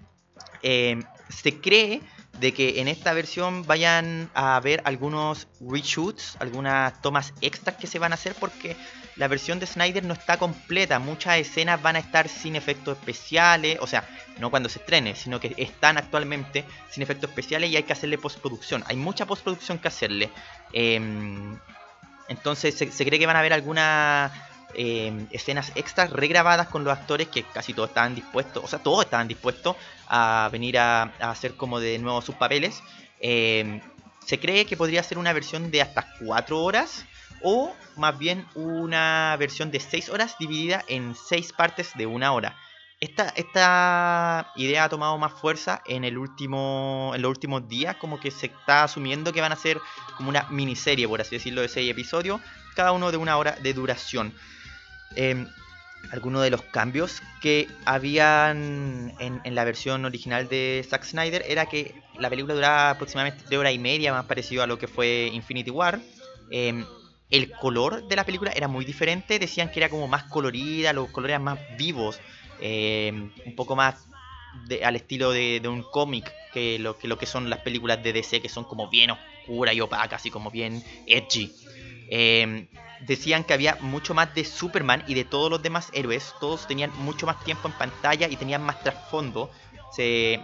Eh, 0.61 1.01
se 1.29 1.59
cree 1.59 1.99
de 2.39 2.53
que 2.53 2.81
en 2.81 2.87
esta 2.87 3.13
versión 3.13 3.65
vayan 3.65 4.29
a 4.33 4.55
haber 4.55 4.81
algunos 4.85 5.47
reshoots, 5.61 6.35
algunas 6.39 7.01
tomas 7.01 7.33
extras 7.41 7.77
que 7.77 7.87
se 7.87 7.99
van 7.99 8.11
a 8.11 8.15
hacer 8.15 8.35
porque 8.39 8.75
la 9.15 9.27
versión 9.27 9.59
de 9.59 9.67
Snyder 9.67 10.03
no 10.03 10.13
está 10.13 10.37
completa. 10.37 10.97
Muchas 10.99 11.37
escenas 11.37 11.81
van 11.81 11.95
a 11.95 11.99
estar 11.99 12.27
sin 12.27 12.55
efectos 12.55 12.97
especiales, 12.97 13.77
o 13.79 13.87
sea, 13.87 14.07
no 14.39 14.49
cuando 14.49 14.69
se 14.69 14.79
estrene, 14.79 15.15
sino 15.15 15.39
que 15.39 15.53
están 15.57 15.97
actualmente 15.97 16.65
sin 16.89 17.03
efectos 17.03 17.29
especiales 17.29 17.69
y 17.69 17.77
hay 17.77 17.83
que 17.83 17.93
hacerle 17.93 18.17
postproducción. 18.17 18.83
Hay 18.87 18.95
mucha 18.95 19.25
postproducción 19.25 19.77
que 19.77 19.87
hacerle. 19.87 20.31
Em, 20.71 21.57
entonces 22.29 22.75
se, 22.75 22.91
se 22.91 23.05
cree 23.05 23.19
que 23.19 23.27
van 23.27 23.35
a 23.35 23.39
haber 23.39 23.53
algunas 23.53 24.31
eh, 24.75 25.27
escenas 25.31 25.71
extras 25.75 26.09
regrabadas 26.09 26.67
con 26.67 26.83
los 26.83 26.93
actores 26.93 27.27
que 27.27 27.43
casi 27.43 27.73
todos 27.73 27.89
estaban 27.89 28.15
dispuestos, 28.15 28.63
o 28.63 28.67
sea, 28.67 28.79
todos 28.79 29.05
estaban 29.05 29.27
dispuestos 29.27 29.75
a 30.07 30.49
venir 30.51 30.77
a, 30.77 31.03
hacer 31.19 31.55
como 31.55 31.79
de 31.79 31.99
nuevo 31.99 32.21
sus 32.21 32.35
papeles. 32.35 32.81
Eh, 33.19 33.81
se 34.25 34.39
cree 34.39 34.65
que 34.65 34.77
podría 34.77 35.03
ser 35.03 35.17
una 35.17 35.33
versión 35.33 35.71
de 35.71 35.81
hasta 35.81 36.07
4 36.19 36.61
horas 36.61 37.05
o 37.41 37.75
más 37.97 38.17
bien 38.17 38.47
una 38.55 39.35
versión 39.37 39.69
de 39.69 39.79
6 39.79 40.09
horas 40.09 40.35
dividida 40.39 40.83
en 40.87 41.13
6 41.15 41.53
partes 41.53 41.91
de 41.95 42.05
una 42.05 42.31
hora. 42.31 42.55
Esta, 42.99 43.33
esta 43.35 44.53
idea 44.55 44.85
ha 44.85 44.89
tomado 44.89 45.17
más 45.17 45.33
fuerza 45.33 45.81
en, 45.85 46.05
el 46.05 46.17
último, 46.17 47.11
en 47.13 47.21
los 47.21 47.29
últimos 47.29 47.67
días, 47.67 47.97
como 47.97 48.17
que 48.17 48.31
se 48.31 48.45
está 48.45 48.85
asumiendo 48.85 49.33
que 49.33 49.41
van 49.41 49.51
a 49.51 49.57
ser 49.57 49.77
como 50.15 50.29
una 50.29 50.43
miniserie, 50.49 51.05
por 51.05 51.19
así 51.19 51.35
decirlo, 51.35 51.61
de 51.61 51.67
6 51.67 51.91
episodios, 51.91 52.39
cada 52.75 52.93
uno 52.93 53.11
de 53.11 53.17
una 53.17 53.35
hora 53.35 53.57
de 53.61 53.73
duración. 53.73 54.33
Eh, 55.15 55.45
algunos 56.11 56.43
de 56.43 56.51
los 56.51 56.61
cambios 56.61 57.21
que 57.41 57.67
habían 57.85 59.13
en, 59.19 59.55
la 59.55 59.63
versión 59.63 60.05
original 60.05 60.47
de 60.47 60.85
Zack 60.87 61.05
Snyder 61.05 61.43
era 61.47 61.65
que 61.65 62.03
la 62.19 62.29
película 62.29 62.53
duraba 62.53 62.91
aproximadamente 62.91 63.43
de 63.49 63.57
hora 63.57 63.71
y 63.71 63.79
media, 63.79 64.13
más 64.13 64.25
parecido 64.25 64.61
a 64.61 64.67
lo 64.67 64.77
que 64.77 64.87
fue 64.87 65.31
Infinity 65.33 65.71
War. 65.71 65.99
Em, 66.51 66.85
el 67.31 67.51
color 67.53 68.03
de 68.03 68.15
la 68.15 68.25
película 68.25 68.51
era 68.51 68.67
muy 68.67 68.85
diferente, 68.85 69.39
decían 69.39 69.71
que 69.71 69.79
era 69.79 69.89
como 69.89 70.07
más 70.07 70.25
colorida, 70.25 70.93
los 70.93 71.09
colores 71.09 71.33
eran 71.33 71.43
más 71.43 71.59
vivos, 71.75 72.21
em, 72.59 73.31
un 73.45 73.55
poco 73.55 73.75
más 73.75 73.95
de- 74.67 74.85
al 74.85 74.95
estilo 74.95 75.31
de, 75.31 75.59
un 75.65 75.81
cómic 75.81 76.31
que 76.53 76.77
lo, 76.77 76.95
que 76.95 77.25
son 77.25 77.49
las 77.49 77.59
películas 77.61 78.03
de 78.03 78.13
DC, 78.13 78.39
que 78.39 78.49
son 78.49 78.65
como 78.65 78.87
bien 78.87 79.09
oscuras 79.09 79.73
y 79.73 79.81
opacas 79.81 80.23
y 80.27 80.29
como 80.29 80.51
bien 80.51 80.83
edgy. 81.07 81.51
Decían 83.05 83.43
que 83.43 83.53
había 83.53 83.77
mucho 83.81 84.13
más 84.13 84.33
de 84.33 84.45
Superman 84.45 85.03
y 85.07 85.13
de 85.13 85.25
todos 85.25 85.49
los 85.49 85.61
demás 85.61 85.89
héroes, 85.93 86.33
todos 86.39 86.67
tenían 86.67 86.91
mucho 86.97 87.25
más 87.25 87.43
tiempo 87.43 87.67
en 87.67 87.73
pantalla 87.73 88.27
y 88.27 88.35
tenían 88.35 88.63
más 88.63 88.81
trasfondo. 88.81 89.49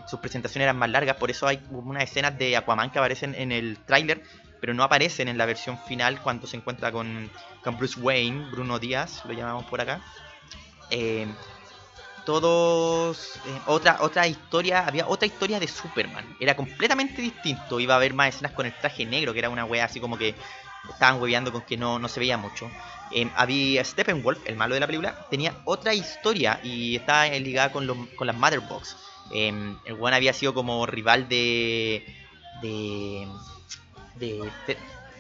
Sus 0.08 0.20
presentaciones 0.20 0.66
eran 0.66 0.78
más 0.78 0.90
largas, 0.90 1.16
por 1.16 1.32
eso 1.32 1.48
hay 1.48 1.60
unas 1.72 2.04
escenas 2.04 2.38
de 2.38 2.56
Aquaman 2.56 2.92
que 2.92 3.00
aparecen 3.00 3.34
en 3.34 3.52
el 3.52 3.80
tráiler, 3.80 4.22
pero 4.62 4.74
no 4.74 4.84
aparecen 4.84 5.28
en 5.28 5.38
la 5.38 5.46
versión 5.48 5.80
final 5.80 6.22
cuando 6.22 6.46
se 6.46 6.58
encuentra 6.58 6.92
con, 6.92 7.32
con 7.64 7.78
Bruce 7.78 8.00
Wayne, 8.00 8.52
Bruno 8.52 8.78
Díaz, 8.78 9.24
lo 9.26 9.34
llamamos 9.34 9.66
por 9.66 9.82
acá. 9.82 10.02
Eh, 10.92 11.28
todos 12.26 13.38
eh, 13.38 13.62
otra 13.66 13.98
otra 14.02 14.28
historia 14.28 14.86
había 14.86 15.08
otra 15.08 15.26
historia 15.26 15.60
de 15.60 15.68
Superman 15.68 16.36
era 16.40 16.56
completamente 16.56 17.22
distinto 17.22 17.80
iba 17.80 17.94
a 17.96 17.98
haber 17.98 18.14
más 18.14 18.36
escenas 18.36 18.52
con 18.52 18.68
el 18.68 18.74
traje 18.74 19.06
negro 19.06 19.34
que 19.34 19.40
era 19.40 19.50
una 19.50 19.66
wea 19.66 19.86
así 19.86 20.00
como 20.00 20.18
que 20.18 20.36
estaban 20.90 21.22
hueveando 21.22 21.52
con 21.52 21.62
que 21.62 21.78
no, 21.78 22.00
no 22.00 22.08
se 22.08 22.20
veía 22.20 22.38
mucho 22.38 22.70
Eh, 23.12 23.28
había 23.36 23.84
Steppenwolf 23.84 24.40
el 24.46 24.56
malo 24.56 24.76
de 24.76 24.80
la 24.80 24.88
película 24.88 25.16
tenía 25.30 25.54
otra 25.66 25.94
historia 25.94 26.60
y 26.64 26.96
estaba 26.96 27.28
ligada 27.28 27.72
con, 27.72 27.88
los, 27.88 27.98
con 28.16 28.28
las 28.28 28.36
Mother 28.36 28.60
Box 28.62 28.96
Eh, 29.34 29.50
el 29.86 29.94
one 30.00 30.16
había 30.16 30.34
sido 30.34 30.54
como 30.54 30.86
rival 30.86 31.28
de 31.28 32.04
de 32.62 33.28
de, 34.16 34.52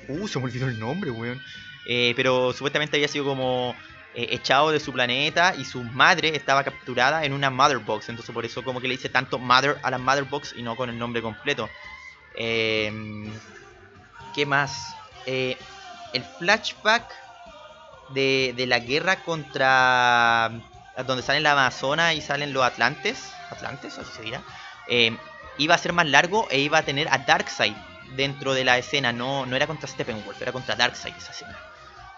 uh 0.07 0.27
se 0.27 0.39
me 0.39 0.45
olvidó 0.45 0.67
el 0.67 0.79
nombre 0.79 1.11
weón 1.11 1.39
Eh, 1.87 2.13
pero 2.15 2.53
supuestamente 2.53 2.97
había 2.97 3.07
sido 3.07 3.25
como 3.25 3.75
eh, 4.13 4.27
echado 4.31 4.71
de 4.71 4.79
su 4.79 4.91
planeta 4.91 5.55
y 5.57 5.65
su 5.65 5.81
madre 5.83 6.35
estaba 6.35 6.63
capturada 6.63 7.23
en 7.25 7.33
una 7.33 7.49
Mother 7.49 7.79
Box. 7.79 8.09
Entonces 8.09 8.33
por 8.33 8.45
eso 8.45 8.63
como 8.63 8.79
que 8.81 8.87
le 8.87 8.95
dice 8.95 9.09
tanto 9.09 9.39
Mother 9.39 9.77
a 9.83 9.89
la 9.91 9.97
Mother 9.97 10.25
Box 10.25 10.53
y 10.57 10.61
no 10.61 10.75
con 10.75 10.89
el 10.89 10.97
nombre 10.97 11.21
completo. 11.21 11.69
Eh, 12.35 12.91
¿Qué 14.35 14.45
más? 14.45 14.95
Eh, 15.25 15.57
el 16.13 16.23
flashback 16.23 17.03
de, 18.09 18.53
de 18.55 18.67
la 18.67 18.79
guerra 18.79 19.23
contra... 19.23 20.51
Donde 21.05 21.23
salen 21.23 21.43
la 21.43 21.53
Amazona 21.53 22.13
y 22.13 22.21
salen 22.21 22.51
los 22.51 22.63
Atlantes. 22.63 23.31
¿Atlantes? 23.51 23.97
Así 23.97 24.11
se 24.15 24.21
dirá. 24.21 24.41
Eh, 24.87 25.15
iba 25.57 25.75
a 25.75 25.77
ser 25.77 25.93
más 25.93 26.07
largo 26.07 26.47
e 26.49 26.59
iba 26.59 26.79
a 26.79 26.83
tener 26.83 27.07
a 27.09 27.19
Darkseid 27.19 27.75
dentro 28.15 28.53
de 28.53 28.65
la 28.65 28.77
escena. 28.77 29.13
No, 29.13 29.45
no 29.45 29.55
era 29.55 29.67
contra 29.67 29.87
Steppenwolf, 29.87 30.41
era 30.41 30.51
contra 30.51 30.75
Darkseid 30.75 31.15
esa 31.15 31.31
escena. 31.31 31.57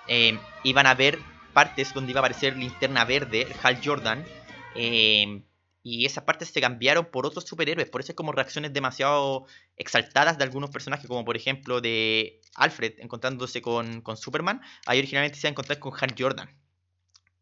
Eh, 0.07 0.39
iban 0.63 0.87
a 0.87 0.95
ver 0.95 1.19
partes 1.53 1.93
donde 1.93 2.11
iba 2.11 2.19
a 2.19 2.21
aparecer 2.21 2.57
Linterna 2.57 3.05
Verde, 3.05 3.47
Hal 3.61 3.79
Jordan. 3.83 4.25
Y 5.83 6.05
esas 6.05 6.23
partes 6.23 6.49
se 6.49 6.61
cambiaron 6.61 7.05
por 7.05 7.25
otros 7.25 7.45
superhéroes. 7.45 7.89
Por 7.89 8.01
eso 8.01 8.11
es 8.11 8.15
como 8.15 8.31
reacciones 8.31 8.73
demasiado 8.73 9.45
exaltadas 9.77 10.37
de 10.37 10.43
algunos 10.43 10.69
personajes, 10.69 11.07
como 11.07 11.25
por 11.25 11.35
ejemplo 11.35 11.81
de 11.81 12.41
Alfred 12.55 12.93
encontrándose 12.99 13.61
con, 13.61 14.01
con 14.01 14.17
Superman. 14.17 14.61
Ahí 14.85 14.99
originalmente 14.99 15.39
se 15.39 15.47
iba 15.47 15.49
a 15.49 15.51
encontrar 15.51 15.79
con 15.79 15.93
Hal 15.99 16.15
Jordan. 16.17 16.49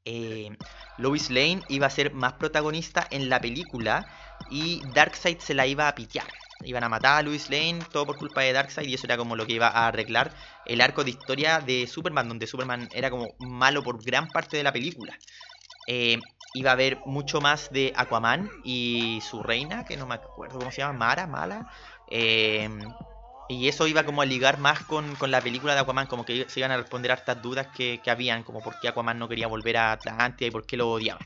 Eh, 0.06 0.50
Lois 0.98 1.30
Lane 1.30 1.62
iba 1.68 1.88
a 1.88 1.90
ser 1.90 2.14
más 2.14 2.34
protagonista 2.34 3.06
en 3.12 3.30
la 3.30 3.42
película 3.42 4.08
y 4.50 4.82
Darkseid 4.94 5.40
se 5.40 5.54
la 5.54 5.68
iba 5.68 5.88
a 5.88 5.96
pitear. 5.96 6.28
Iban 6.64 6.84
a 6.84 6.90
matar 6.90 7.20
a 7.20 7.24
Lois 7.24 7.50
Lane, 7.50 7.80
todo 7.92 8.06
por 8.06 8.18
culpa 8.18 8.42
de 8.42 8.52
Darkseid, 8.52 8.88
y 8.88 8.94
eso 8.94 9.08
era 9.08 9.18
como 9.18 9.36
lo 9.36 9.46
que 9.46 9.54
iba 9.54 9.68
a 9.68 9.88
arreglar 9.88 10.34
el 10.66 10.82
arco 10.82 11.04
de 11.04 11.12
historia 11.12 11.60
de 11.60 11.88
Superman, 11.88 12.28
donde 12.28 12.48
Superman 12.48 12.90
era 12.92 13.10
como 13.10 13.34
malo 13.40 13.82
por 13.84 14.04
gran 14.04 14.28
parte 14.28 14.58
de 14.58 14.64
la 14.64 14.74
película. 14.74 15.18
Eh, 15.88 16.20
iba 16.54 16.72
a 16.72 16.74
haber 16.74 17.02
mucho 17.06 17.42
más 17.42 17.70
de 17.72 17.94
Aquaman 17.96 18.50
y 18.64 19.20
su 19.24 19.44
reina, 19.44 19.86
que 19.86 19.98
no 19.98 20.08
me 20.08 20.16
acuerdo 20.16 20.60
cómo 20.60 20.72
se 20.72 20.82
llama, 20.82 20.94
Mara, 21.00 21.28
Mala. 21.28 21.68
eh, 22.08 22.70
y 23.48 23.68
eso 23.68 23.88
iba 23.88 24.04
como 24.06 24.22
a 24.22 24.26
ligar 24.26 24.60
más 24.60 24.84
con, 24.86 25.16
con 25.16 25.32
la 25.32 25.42
película 25.42 25.74
de 25.74 25.80
Aquaman, 25.80 26.06
como 26.08 26.24
que 26.26 26.48
se 26.50 26.60
iban 26.60 26.72
a 26.72 26.78
responder 26.78 27.12
a 27.12 27.16
estas 27.16 27.42
dudas 27.42 27.68
que, 27.76 28.00
que 28.04 28.12
habían, 28.12 28.44
como 28.44 28.62
por 28.62 28.80
qué 28.80 28.88
Aquaman 28.90 29.18
no 29.18 29.28
quería 29.28 29.48
volver 29.48 29.78
a 29.78 29.94
Atlántida 29.94 30.48
y 30.48 30.52
por 30.52 30.66
qué 30.68 30.78
lo 30.78 30.92
odiaba. 30.92 31.22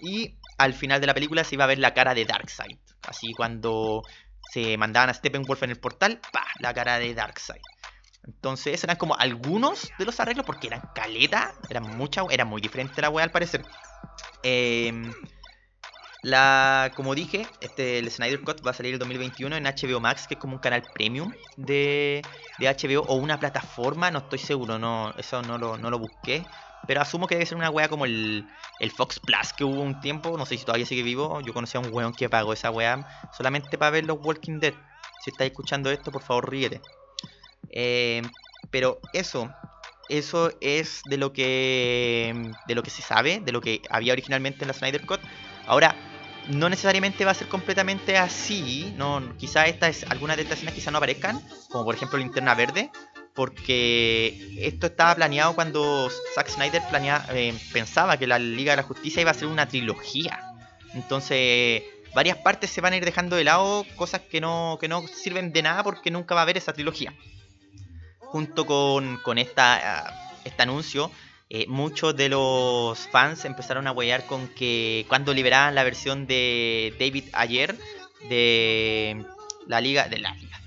Y 0.00 0.38
al 0.58 0.74
final 0.74 1.00
de 1.00 1.06
la 1.08 1.14
película 1.14 1.44
se 1.44 1.54
iba 1.56 1.64
a 1.64 1.68
ver 1.68 1.78
la 1.78 1.94
cara 1.94 2.14
de 2.14 2.24
Darkseid. 2.26 2.78
Así 3.02 3.32
cuando 3.34 4.02
se 4.52 4.76
mandaban 4.78 5.10
a 5.10 5.14
Steppenwolf 5.14 5.62
en 5.62 5.70
el 5.70 5.80
portal, 5.80 6.20
¡pa! 6.32 6.46
La 6.60 6.74
cara 6.74 6.98
de 6.98 7.14
Darkseid. 7.14 7.62
Entonces, 8.24 8.82
eran 8.84 8.96
como 8.96 9.16
algunos 9.16 9.90
de 9.98 10.04
los 10.04 10.20
arreglos, 10.20 10.46
porque 10.46 10.68
eran 10.68 10.82
caleta, 10.94 11.54
eran 11.68 11.84
mucha, 11.96 12.22
era 12.30 12.44
muy 12.44 12.60
diferente 12.60 13.02
la 13.02 13.10
wea 13.10 13.24
al 13.24 13.32
parecer. 13.32 13.64
Em, 14.42 15.12
la, 16.22 16.92
como 16.94 17.16
dije, 17.16 17.48
este, 17.60 17.98
el 17.98 18.08
Snyder 18.10 18.42
Cut 18.42 18.64
va 18.64 18.70
a 18.70 18.74
salir 18.74 18.92
el 18.92 19.00
2021 19.00 19.56
en 19.56 19.64
HBO 19.64 19.98
Max, 19.98 20.28
que 20.28 20.34
es 20.34 20.40
como 20.40 20.54
un 20.54 20.60
canal 20.60 20.84
premium 20.94 21.32
de, 21.56 22.22
de 22.58 22.68
HBO 22.68 23.02
o 23.08 23.16
una 23.16 23.40
plataforma, 23.40 24.10
no 24.12 24.20
estoy 24.20 24.38
seguro, 24.38 24.78
no, 24.78 25.12
eso 25.18 25.42
no 25.42 25.58
lo, 25.58 25.76
no 25.78 25.90
lo 25.90 25.98
busqué. 25.98 26.44
Pero 26.86 27.00
asumo 27.00 27.26
que 27.26 27.34
debe 27.34 27.46
ser 27.46 27.58
una 27.58 27.70
wea 27.70 27.88
como 27.88 28.04
el, 28.04 28.46
el 28.80 28.90
Fox 28.90 29.20
Plus 29.20 29.52
que 29.52 29.64
hubo 29.64 29.82
un 29.82 30.00
tiempo, 30.00 30.36
no 30.36 30.46
sé 30.46 30.56
si 30.58 30.64
todavía 30.64 30.86
sigue 30.86 31.02
vivo. 31.02 31.40
Yo 31.40 31.52
conocía 31.54 31.80
a 31.80 31.84
un 31.84 31.92
weón 31.92 32.12
que 32.12 32.28
pagó 32.28 32.52
esa 32.52 32.70
wea 32.70 33.04
solamente 33.36 33.78
para 33.78 33.90
ver 33.90 34.04
los 34.04 34.18
Walking 34.20 34.58
Dead. 34.60 34.74
Si 35.24 35.30
estáis 35.30 35.50
escuchando 35.50 35.90
esto, 35.90 36.10
por 36.10 36.22
favor 36.22 36.50
ríete. 36.50 36.80
Eh, 37.70 38.22
pero 38.70 39.00
eso, 39.12 39.52
eso 40.08 40.52
es 40.60 41.02
de 41.06 41.16
lo 41.16 41.32
que 41.32 42.50
de 42.66 42.74
lo 42.74 42.82
que 42.82 42.90
se 42.90 43.02
sabe, 43.02 43.40
de 43.40 43.52
lo 43.52 43.60
que 43.60 43.82
había 43.90 44.12
originalmente 44.12 44.64
en 44.64 44.68
la 44.68 44.74
Snyder 44.74 45.06
Cut. 45.06 45.20
Ahora, 45.66 45.94
no 46.48 46.68
necesariamente 46.68 47.24
va 47.24 47.30
a 47.30 47.34
ser 47.34 47.48
completamente 47.48 48.18
así, 48.18 48.92
no, 48.96 49.36
quizá 49.38 49.66
estas, 49.66 50.04
algunas 50.08 50.36
de 50.36 50.42
estas 50.42 50.58
escenas 50.58 50.74
quizá 50.74 50.90
no 50.90 50.98
aparezcan, 50.98 51.40
como 51.70 51.84
por 51.84 51.94
ejemplo 51.94 52.18
Linterna 52.18 52.54
Verde, 52.54 52.90
porque 53.34 54.58
esto 54.58 54.86
estaba 54.86 55.14
planeado 55.14 55.54
cuando 55.54 56.10
Zack 56.34 56.48
Snyder 56.48 56.82
planea, 56.90 57.24
eh, 57.30 57.54
pensaba 57.72 58.16
que 58.16 58.26
la 58.26 58.38
Liga 58.38 58.72
de 58.72 58.78
la 58.78 58.82
Justicia 58.82 59.22
iba 59.22 59.30
a 59.30 59.34
ser 59.34 59.48
una 59.48 59.68
trilogía. 59.68 60.40
Entonces, 60.94 61.82
varias 62.14 62.36
partes 62.38 62.70
se 62.70 62.80
van 62.80 62.92
a 62.92 62.96
ir 62.96 63.04
dejando 63.04 63.36
de 63.36 63.44
lado, 63.44 63.86
cosas 63.96 64.20
que 64.20 64.40
no, 64.40 64.76
que 64.80 64.88
no 64.88 65.06
sirven 65.06 65.52
de 65.52 65.62
nada 65.62 65.82
porque 65.82 66.10
nunca 66.10 66.34
va 66.34 66.42
a 66.42 66.44
haber 66.44 66.58
esa 66.58 66.72
trilogía. 66.72 67.14
Junto 68.32 68.64
con, 68.64 69.18
con 69.18 69.36
esta, 69.36 70.06
ah, 70.06 70.38
este 70.44 70.62
anuncio, 70.62 71.10
eh, 71.54 71.66
muchos 71.68 72.16
de 72.16 72.30
los 72.30 72.98
fans 73.08 73.44
empezaron 73.44 73.86
a 73.86 73.92
huear 73.92 74.24
con 74.24 74.48
que 74.48 75.04
cuando 75.06 75.34
liberaban 75.34 75.74
la 75.74 75.84
versión 75.84 76.26
de 76.26 76.96
David 76.98 77.24
ayer 77.34 77.76
de 78.30 79.22
la 79.66 79.82
liga 79.82 80.08
de 80.08 80.18
la 80.18 80.34
liga 80.34 80.58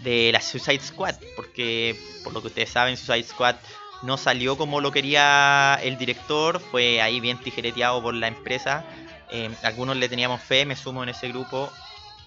de 0.00 0.32
la 0.32 0.42
Suicide 0.42 0.80
Squad 0.80 1.14
porque 1.34 1.98
por 2.22 2.34
lo 2.34 2.42
que 2.42 2.48
ustedes 2.48 2.68
saben 2.68 2.98
Suicide 2.98 3.26
Squad 3.26 3.56
no 4.02 4.18
salió 4.18 4.58
como 4.58 4.82
lo 4.82 4.92
quería 4.92 5.80
el 5.82 5.96
director 5.96 6.60
fue 6.60 7.00
ahí 7.00 7.20
bien 7.20 7.38
tijereteado 7.38 8.02
por 8.02 8.12
la 8.12 8.28
empresa. 8.28 8.84
Eh, 9.30 9.50
algunos 9.62 9.96
le 9.96 10.10
teníamos 10.10 10.42
fe 10.42 10.66
me 10.66 10.76
sumo 10.76 11.02
en 11.02 11.08
ese 11.08 11.28
grupo 11.28 11.72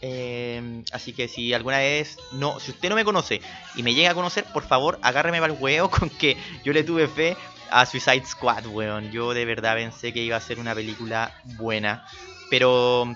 Eh, 0.02 0.84
así 0.92 1.14
que 1.14 1.28
si 1.28 1.54
alguna 1.54 1.80
vez 1.80 2.20
no 2.32 2.60
si 2.60 2.70
usted 2.70 2.90
no 2.90 2.96
me 2.96 3.04
conoce 3.04 3.42
y 3.76 3.82
me 3.82 3.96
llega 3.96 4.12
a 4.12 4.14
conocer 4.14 4.46
por 4.54 4.62
favor 4.62 5.00
agárreme 5.02 5.40
para 5.40 5.52
el 5.52 5.60
huevo 5.60 5.90
con 5.90 6.12
que 6.12 6.38
yo 6.64 6.72
le 6.72 6.84
tuve 6.84 7.08
fe 7.08 7.36
a 7.70 7.86
Suicide 7.86 8.26
Squad, 8.26 8.66
weón. 8.68 9.12
Yo 9.12 9.34
de 9.34 9.46
verdad 9.46 9.76
pensé 9.76 10.14
que 10.14 10.24
iba 10.24 10.38
a 10.38 10.42
ser 10.42 10.60
una 10.60 10.76
película 10.76 11.34
buena. 11.44 12.04
Pero 12.50 13.16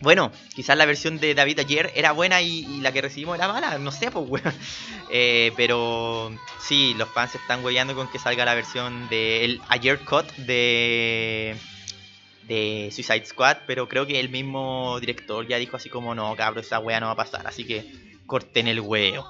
bueno, 0.00 0.32
quizás 0.54 0.76
la 0.76 0.86
versión 0.86 1.18
de 1.18 1.34
David 1.34 1.60
ayer 1.60 1.92
era 1.94 2.12
buena 2.12 2.42
y, 2.42 2.80
la 2.80 2.92
que 2.92 3.02
recibimos 3.02 3.36
era 3.36 3.48
mala, 3.48 3.78
no 3.78 3.92
sé, 3.92 4.10
pues 4.10 4.28
weón. 4.28 4.54
Eh, 5.14 5.52
pero 5.58 6.32
sí, 6.58 6.94
los 6.94 7.10
fans 7.10 7.34
están 7.34 7.62
weyando 7.62 7.94
con 7.94 8.08
que 8.08 8.18
salga 8.18 8.46
la 8.46 8.54
versión 8.54 9.10
de 9.10 9.44
el 9.44 9.60
ayer 9.68 10.02
cut 10.04 10.24
de 10.36 11.54
de 12.48 12.90
Suicide 12.92 13.24
Squad, 13.26 13.58
pero 13.66 13.88
creo 13.88 14.06
que 14.06 14.18
el 14.20 14.28
mismo 14.28 14.98
director 15.00 15.46
ya 15.46 15.58
dijo 15.58 15.76
así 15.76 15.88
como 15.88 16.14
no, 16.14 16.34
cabrón, 16.36 16.64
esa 16.64 16.78
wea 16.78 17.00
no 17.00 17.06
va 17.06 17.12
a 17.12 17.16
pasar, 17.16 17.46
así 17.46 17.64
que 17.64 18.18
corten 18.26 18.66
el 18.66 18.80
huevo. 18.80 19.26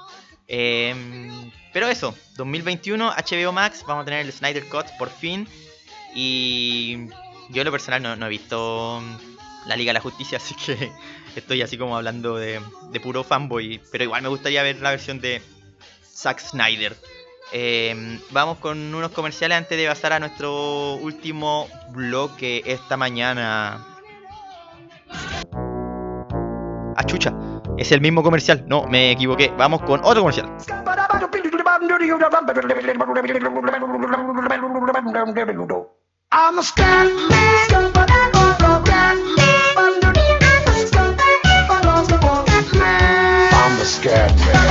Em, 0.48 1.50
pero 1.72 1.88
eso, 1.88 2.14
2021, 2.36 3.10
HBO 3.10 3.52
Max, 3.52 3.84
vamos 3.86 4.02
a 4.02 4.04
tener 4.04 4.26
el 4.26 4.32
Snyder 4.32 4.68
Cut 4.68 4.86
por 4.98 5.10
fin. 5.10 5.48
Y 6.14 7.08
yo 7.50 7.62
en 7.62 7.64
lo 7.64 7.72
personal 7.72 8.02
no, 8.02 8.16
no 8.16 8.26
he 8.26 8.28
visto 8.28 9.02
la 9.66 9.76
Liga 9.76 9.90
de 9.90 9.94
la 9.94 10.00
Justicia, 10.00 10.36
así 10.42 10.54
que 10.54 10.92
estoy 11.36 11.62
así 11.62 11.78
como 11.78 11.96
hablando 11.96 12.36
de, 12.36 12.60
de 12.90 13.00
puro 13.00 13.24
fanboy. 13.24 13.80
Pero 13.90 14.04
igual 14.04 14.22
me 14.22 14.28
gustaría 14.28 14.62
ver 14.62 14.80
la 14.80 14.90
versión 14.90 15.20
de 15.20 15.42
Zack 16.14 16.40
Snyder. 16.40 16.96
Eh, 17.52 18.20
vamos 18.30 18.58
con 18.58 18.94
unos 18.94 19.10
comerciales 19.10 19.58
antes 19.58 19.76
de 19.76 19.86
pasar 19.86 20.14
a 20.14 20.18
nuestro 20.18 20.94
último 20.94 21.68
bloque 21.90 22.62
esta 22.64 22.96
mañana. 22.96 23.84
Ah, 26.96 27.04
chucha, 27.04 27.34
es 27.76 27.92
el 27.92 28.00
mismo 28.00 28.22
comercial. 28.22 28.64
No, 28.66 28.86
me 28.86 29.10
equivoqué. 29.10 29.52
Vamos 29.58 29.82
con 29.82 30.00
otro 30.02 30.22
comercial. 30.22 30.48
I'm 36.34 36.58
a 36.58 36.62
scat 36.62 37.10
I'm 44.40 44.61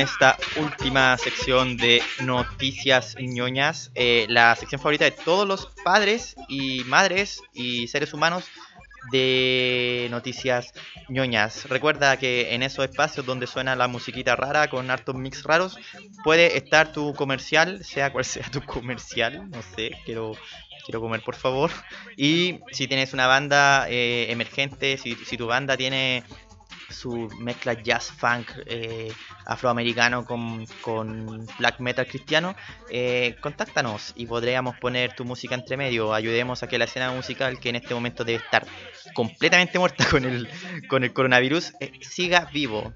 esta 0.00 0.36
última 0.56 1.16
sección 1.18 1.76
de 1.76 2.02
noticias 2.20 3.16
ñoñas. 3.20 3.90
eh, 3.94 4.26
la 4.28 4.54
sección 4.56 4.80
favorita 4.80 5.04
de 5.04 5.10
todos 5.10 5.46
los 5.46 5.66
padres 5.84 6.34
y 6.48 6.84
madres 6.84 7.40
y 7.52 7.88
seres 7.88 8.14
humanos 8.14 8.44
de 9.10 10.06
noticias 10.10 10.72
ñoñas. 11.08 11.68
Recuerda 11.68 12.16
que 12.16 12.54
en 12.54 12.62
esos 12.62 12.84
espacios 12.84 13.26
donde 13.26 13.46
suena 13.46 13.74
la 13.74 13.88
musiquita 13.88 14.36
rara 14.36 14.68
con 14.68 14.90
hartos 14.90 15.14
mix 15.14 15.42
raros, 15.42 15.78
puede 16.22 16.56
estar 16.56 16.92
tu 16.92 17.14
comercial, 17.14 17.84
sea 17.84 18.12
cual 18.12 18.24
sea 18.24 18.48
tu 18.50 18.62
comercial, 18.62 19.50
no 19.50 19.60
sé, 19.74 19.90
quiero, 20.04 20.36
quiero 20.84 21.00
comer 21.00 21.22
por 21.22 21.34
favor. 21.34 21.70
Y 22.16 22.60
si 22.70 22.86
tienes 22.86 23.12
una 23.12 23.26
banda 23.26 23.86
eh, 23.88 24.26
emergente, 24.30 24.96
si 24.98 25.36
tu 25.36 25.46
banda 25.46 25.76
tiene 25.76 26.22
su 26.92 27.28
mezcla 27.38 27.74
jazz 27.74 28.10
funk 28.10 28.50
eh, 28.66 29.12
afroamericano 29.46 30.24
con, 30.24 30.66
con 30.80 31.46
black 31.58 31.80
metal 31.80 32.06
cristiano, 32.06 32.54
eh, 32.90 33.36
contáctanos 33.40 34.12
y 34.16 34.26
podríamos 34.26 34.76
poner 34.78 35.14
tu 35.14 35.24
música 35.24 35.54
entre 35.54 35.76
medio. 35.76 36.14
Ayudemos 36.14 36.62
a 36.62 36.68
que 36.68 36.78
la 36.78 36.84
escena 36.84 37.10
musical, 37.12 37.58
que 37.58 37.70
en 37.70 37.76
este 37.76 37.94
momento 37.94 38.24
debe 38.24 38.42
estar 38.44 38.66
completamente 39.14 39.78
muerta 39.78 40.06
con 40.10 40.24
el, 40.24 40.48
con 40.88 41.04
el 41.04 41.12
coronavirus, 41.12 41.72
eh, 41.80 41.92
siga 42.00 42.48
vivo. 42.52 42.92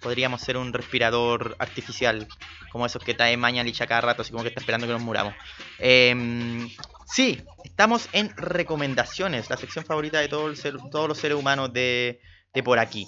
Podríamos 0.00 0.40
ser 0.40 0.56
un 0.56 0.72
respirador 0.72 1.56
artificial, 1.58 2.26
como 2.72 2.86
esos 2.86 3.02
que 3.04 3.14
trae 3.14 3.36
Maña 3.36 3.62
Licha 3.62 3.86
cada 3.86 4.00
rato, 4.00 4.22
así 4.22 4.30
como 4.30 4.42
que 4.42 4.48
está 4.48 4.60
esperando 4.60 4.86
que 4.86 4.94
nos 4.94 5.02
muramos. 5.02 5.34
Em, 5.78 6.70
sí, 7.06 7.42
estamos 7.64 8.08
en 8.12 8.34
recomendaciones, 8.36 9.50
la 9.50 9.58
sección 9.58 9.84
favorita 9.84 10.18
de 10.20 10.28
todo 10.28 10.48
el 10.48 10.56
todos 10.90 11.08
los 11.08 11.18
seres 11.18 11.36
humanos 11.36 11.72
de, 11.72 12.20
de 12.54 12.62
por 12.62 12.78
aquí. 12.78 13.06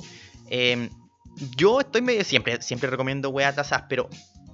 Em, 0.48 0.90
yo 1.56 1.80
estoy 1.80 2.02
medio 2.02 2.24
siempre, 2.24 2.60
siempre 2.62 2.90
recomiendo 2.90 3.30
weas 3.30 3.52
atrasadas, 3.52 3.86
pero 3.88 4.08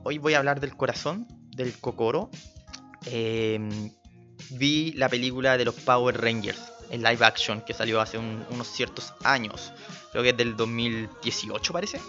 hoy 0.04 0.18
voy 0.18 0.34
a 0.34 0.38
hablar 0.38 0.60
del 0.60 0.76
corazón, 0.76 1.26
del 1.56 1.72
Kokoro. 1.78 2.30
Em, 3.06 3.90
vi 4.50 4.92
la 4.92 5.08
película 5.08 5.56
de 5.56 5.64
los 5.64 5.74
Power 5.74 6.20
Rangers 6.20 6.60
en 6.90 7.02
live 7.02 7.24
action 7.24 7.60
que 7.62 7.74
salió 7.74 8.00
hace 8.00 8.16
un- 8.18 8.44
unos 8.50 8.68
ciertos 8.68 9.12
años. 9.24 9.72
Creo 10.12 10.22
que 10.22 10.30
es 10.30 10.36
del 10.36 10.56
2018 10.56 11.72
parece. 11.72 12.00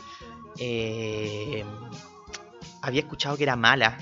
Em, 0.58 1.66
había 2.82 3.02
escuchado 3.02 3.36
que 3.38 3.44
era 3.44 3.56
mala, 3.56 3.98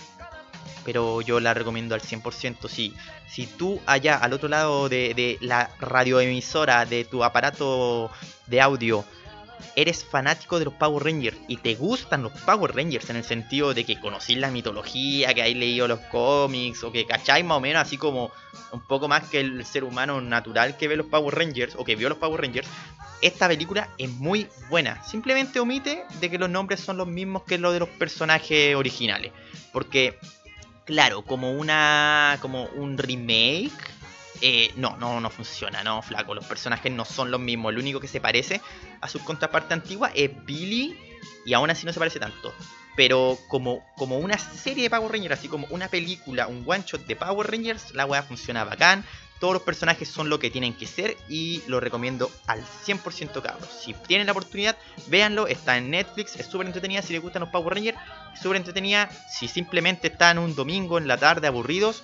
pero 0.86 1.22
yo 1.22 1.40
la 1.40 1.54
recomiendo 1.54 1.96
al 1.96 2.02
100%. 2.02 2.68
Si, 2.68 2.94
si 3.30 3.48
tú 3.48 3.80
allá 3.86 4.18
al 4.18 4.34
otro 4.34 4.50
lado 4.50 4.88
de 4.90 5.38
la 5.42 5.70
radioemisora 5.80 6.86
de 6.86 7.06
tu 7.06 7.24
aparato 7.24 8.10
de 8.46 8.62
audio 8.62 9.04
eres 9.76 10.04
fanático 10.04 10.60
de 10.60 10.65
los 10.65 10.74
Power 10.74 11.04
Rangers 11.04 11.38
y 11.48 11.58
te 11.58 11.76
gustan 11.76 12.24
los 12.24 12.34
Power 12.41 12.76
Rangers 12.76 13.10
en 13.10 13.17
el 13.17 13.24
sentido 13.24 13.74
de 13.74 13.86
que 13.86 14.00
conocís 14.00 14.38
la 14.38 14.52
mitología, 14.52 15.34
que 15.34 15.41
hay 15.41 15.54
leído 15.54 15.88
los 15.88 16.00
cómics 16.12 16.84
o 16.84 16.91
que 16.91 17.06
cacháis 17.06 17.46
más 17.46 17.58
o 17.58 17.62
menos 17.62 17.82
así 17.82 17.98
como 17.98 18.32
un 18.72 18.82
poco 18.82 19.08
más 19.08 19.30
que 19.30 19.39
el 19.39 19.65
ser 19.65 19.84
humano 19.84 20.22
natural 20.22 20.78
que 20.78 20.88
ve 20.88 20.98
los 20.98 21.08
Power 21.08 21.36
Rangers 21.36 21.76
o 21.78 21.84
que 21.84 21.96
vio 21.96 22.10
los 22.10 22.17
Power 22.17 22.41
Rangers, 22.41 22.67
esta 23.22 23.48
película 23.48 23.89
es 23.98 24.10
muy 24.10 24.48
buena. 24.70 25.04
Simplemente 25.04 25.60
omite 25.60 26.04
de 26.20 26.30
que 26.30 26.38
los 26.38 26.50
nombres 26.50 26.80
son 26.80 26.98
los 26.98 27.08
mismos 27.08 27.43
que 27.43 27.58
los 27.58 27.74
de 27.74 27.80
los 27.80 27.89
personajes 27.89 28.76
originales. 28.76 29.32
Porque, 29.72 30.17
claro, 30.86 31.24
como 31.24 31.52
una. 31.52 32.38
como 32.41 32.65
un 32.76 32.98
remake. 32.98 33.96
Eh, 34.41 34.71
no, 34.76 34.97
no, 34.97 35.19
no 35.19 35.30
funciona, 35.30 35.84
no, 35.84 36.02
flaco. 36.02 36.34
Los 36.34 36.45
personajes 36.45 36.91
no 36.91 37.06
son 37.06 37.32
los 37.32 37.39
mismos. 37.39 37.71
El 37.71 37.80
único 37.80 38.00
que 38.00 38.08
se 38.08 38.21
parece 38.21 38.62
a 39.02 39.08
su 39.08 39.23
contraparte 39.23 39.73
antigua 39.73 40.12
es 40.13 40.32
Billy. 40.45 40.97
Y 41.45 41.54
aún 41.54 41.69
así 41.69 41.86
no 41.86 41.93
se 41.93 42.00
parece 42.00 42.19
tanto. 42.19 42.54
Pero 42.95 43.38
como, 43.47 43.86
como 43.95 44.17
una 44.17 44.38
serie 44.38 44.84
de 44.84 44.89
Power 44.89 45.12
Rangers, 45.12 45.39
así 45.39 45.47
como 45.47 45.67
una 45.69 45.88
película, 45.88 46.47
un 46.47 46.63
one 46.65 46.84
shot 46.86 47.06
de 47.06 47.15
Power 47.15 47.50
Rangers, 47.50 47.93
la 47.93 48.06
weá 48.06 48.23
funciona 48.23 48.63
bacán. 48.63 49.06
Todos 49.39 49.54
los 49.54 49.62
personajes 49.62 50.10
son 50.10 50.30
lo 50.30 50.39
que 50.39 50.50
tienen 50.50 50.73
que 50.73 50.88
ser 50.88 51.15
y 51.30 51.62
lo 51.67 51.80
recomiendo 51.80 52.32
al 52.47 52.63
100% 52.86 53.41
cabros. 53.43 53.69
Si 53.69 53.93
tienen 53.93 54.26
la 54.26 54.32
oportunidad, 54.32 54.76
véanlo, 55.08 55.45
está 55.45 55.78
en 55.78 55.91
Netflix, 55.91 56.36
es 56.38 56.47
súper 56.47 56.65
entretenida 56.65 57.04
si 57.04 57.13
les 57.13 57.21
gustan 57.21 57.41
los 57.41 57.50
Power 57.50 57.76
Rangers, 57.76 58.00
es 58.34 58.39
súper 58.41 58.58
entretenida 58.58 59.10
si 59.30 59.47
simplemente 59.47 60.08
están 60.08 60.39
un 60.39 60.56
domingo 60.56 60.97
en 60.97 61.08
la 61.08 61.17
tarde 61.17 61.45
aburridos, 61.45 62.04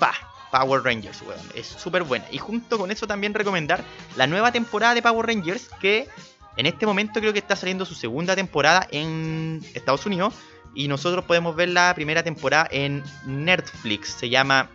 pa, 0.00 0.12
Power 0.52 0.84
Rangers, 0.84 1.22
weón, 1.22 1.40
es 1.54 1.66
súper 1.66 2.04
buena. 2.04 2.26
Y 2.30 2.38
junto 2.38 2.78
con 2.78 2.92
eso 2.92 3.06
también 3.06 3.34
recomendar 3.34 3.82
la 4.16 4.26
nueva 4.26 4.52
temporada 4.52 4.94
de 4.94 5.02
Power 5.02 5.26
Rangers 5.26 5.68
que 5.80 6.08
en 6.56 6.66
este 6.66 6.84
momento 6.84 7.18
creo 7.20 7.32
que 7.32 7.38
está 7.38 7.56
saliendo 7.56 7.86
su 7.86 7.94
segunda 7.94 8.36
temporada 8.36 8.86
en 8.90 9.64
Estados 9.74 10.04
Unidos 10.04 10.34
y 10.74 10.88
nosotros 10.88 11.24
podemos 11.24 11.56
ver 11.56 11.70
la 11.70 11.94
primera 11.94 12.22
temporada 12.22 12.68
en 12.70 13.02
Netflix, 13.24 14.10
se 14.10 14.28
llama 14.28 14.68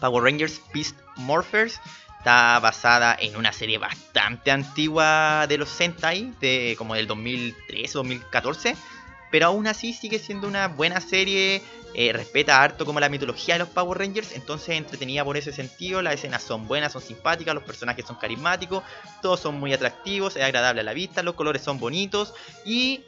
Power 0.00 0.24
Rangers 0.24 0.60
Beast 0.72 0.96
Morphers. 1.16 1.80
Está 2.18 2.58
basada 2.58 3.16
en 3.18 3.36
una 3.36 3.52
serie 3.52 3.78
bastante 3.78 4.50
antigua 4.50 5.46
de 5.48 5.56
los 5.56 5.70
Sentai, 5.70 6.34
de 6.40 6.74
como 6.76 6.94
del 6.94 7.06
2013 7.06 7.92
2014. 7.94 8.76
Pero 9.30 9.46
aún 9.46 9.66
así 9.66 9.92
sigue 9.92 10.18
siendo 10.18 10.48
una 10.48 10.68
buena 10.68 11.00
serie. 11.00 11.62
Eh, 11.94 12.12
respeta 12.12 12.62
harto 12.62 12.84
como 12.86 13.00
la 13.00 13.08
mitología 13.08 13.54
de 13.54 13.60
los 13.60 13.68
Power 13.68 13.98
Rangers. 13.98 14.32
Entonces 14.32 14.76
entretenida 14.76 15.24
por 15.24 15.36
ese 15.36 15.52
sentido. 15.52 16.02
Las 16.02 16.14
escenas 16.14 16.42
son 16.42 16.66
buenas, 16.66 16.92
son 16.92 17.02
simpáticas. 17.02 17.54
Los 17.54 17.64
personajes 17.64 18.06
son 18.06 18.16
carismáticos. 18.16 18.82
Todos 19.22 19.40
son 19.40 19.58
muy 19.58 19.72
atractivos. 19.72 20.36
Es 20.36 20.42
agradable 20.42 20.80
a 20.80 20.84
la 20.84 20.94
vista. 20.94 21.22
Los 21.22 21.34
colores 21.34 21.62
son 21.62 21.78
bonitos. 21.78 22.34
Y 22.64 23.04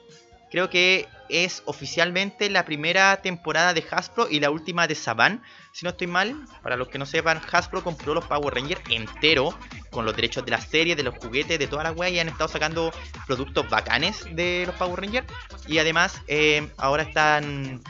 creo 0.50 0.68
que 0.68 1.08
es 1.28 1.62
oficialmente 1.66 2.50
la 2.50 2.64
primera 2.64 3.16
temporada 3.22 3.74
de 3.74 3.84
Hasbro 3.90 4.28
y 4.30 4.40
la 4.40 4.50
última 4.50 4.86
de 4.86 4.94
Saban. 4.94 5.42
Si 5.72 5.84
no 5.84 5.90
estoy 5.90 6.06
mal, 6.06 6.36
para 6.62 6.76
los 6.76 6.88
que 6.88 6.98
no 6.98 7.06
sepan, 7.06 7.40
Hasbro 7.50 7.82
compró 7.82 8.14
los 8.14 8.24
Power 8.26 8.54
Rangers 8.54 8.82
entero 8.90 9.56
con 9.90 10.04
los 10.04 10.14
derechos 10.14 10.44
de 10.44 10.50
la 10.50 10.60
serie, 10.60 10.96
de 10.96 11.02
los 11.02 11.16
juguetes, 11.16 11.58
de 11.58 11.66
toda 11.66 11.84
la 11.84 11.92
wea 11.92 12.10
y 12.10 12.18
han 12.18 12.28
estado 12.28 12.48
sacando 12.48 12.92
productos 13.26 13.68
bacanes 13.68 14.24
de 14.34 14.64
los 14.66 14.74
Power 14.76 15.00
Rangers. 15.00 15.26
Y 15.66 15.78
además, 15.78 16.20
eh, 16.26 16.68
ahora 16.76 17.04
están 17.04 17.82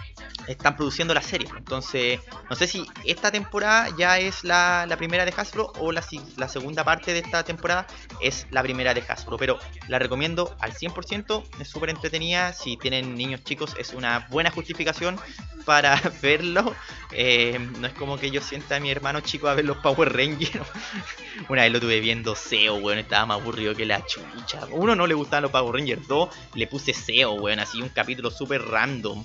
están 0.47 0.77
produciendo 0.77 1.15
la 1.15 1.23
serie. 1.23 1.49
Entonces, 1.57 2.21
no 2.49 2.57
sé 2.57 2.67
si 2.67 2.87
esta 3.05 3.31
temporada 3.31 3.89
ya 3.97 4.19
es 4.19 4.45
la, 4.45 4.87
la 4.89 4.97
primera 4.97 5.25
de 5.25 5.33
Hasbro 5.37 5.73
o 5.79 5.93
la, 5.93 6.05
la 6.37 6.49
segunda 6.49 6.85
parte 6.85 7.13
de 7.13 7.21
esta 7.21 7.45
temporada 7.45 7.87
es 8.21 8.47
la 8.51 8.63
primera 8.63 8.95
de 8.95 9.03
Hasbro. 9.07 9.37
Pero 9.37 9.59
la 9.89 9.99
recomiendo 9.99 10.55
al 10.61 10.73
100%, 10.73 11.45
es 11.61 11.69
súper 11.69 11.91
entretenida. 11.91 12.53
Si 12.53 12.77
tienen 12.77 13.15
niños 13.23 13.45
chicos, 13.45 13.75
es 13.79 13.93
una 13.93 14.27
buena 14.31 14.51
justificación 14.51 15.19
para 15.65 16.01
verlo. 16.23 16.75
Eh, 17.13 17.59
no 17.79 17.87
es 17.87 17.93
como 17.95 18.19
que 18.19 18.31
yo 18.31 18.41
sienta 18.41 18.77
a 18.77 18.81
mi 18.81 18.91
hermano 18.91 19.21
chico 19.21 19.49
a 19.49 19.55
ver 19.55 19.65
los 19.65 19.79
Power 19.79 20.13
Rangers. 20.13 20.67
Una 21.49 21.63
vez 21.63 21.73
lo 21.73 21.81
tuve 21.81 22.01
viendo 22.01 22.35
SEO, 22.35 22.77
weón, 22.77 22.99
estaba 22.99 23.27
más 23.27 23.41
aburrido 23.41 23.75
que 23.75 23.87
la 23.87 24.05
chucha. 24.05 24.67
Uno 24.71 24.95
no 24.95 25.07
le 25.07 25.15
gustaban 25.15 25.43
los 25.43 25.53
Power 25.53 25.75
Rangers, 25.75 26.07
dos 26.07 26.35
le 26.55 26.67
puse 26.67 26.93
SEO, 26.93 27.35
weón, 27.35 27.61
así 27.61 27.81
un 27.81 27.89
capítulo 27.89 28.31
súper 28.31 28.63
random. 28.63 29.25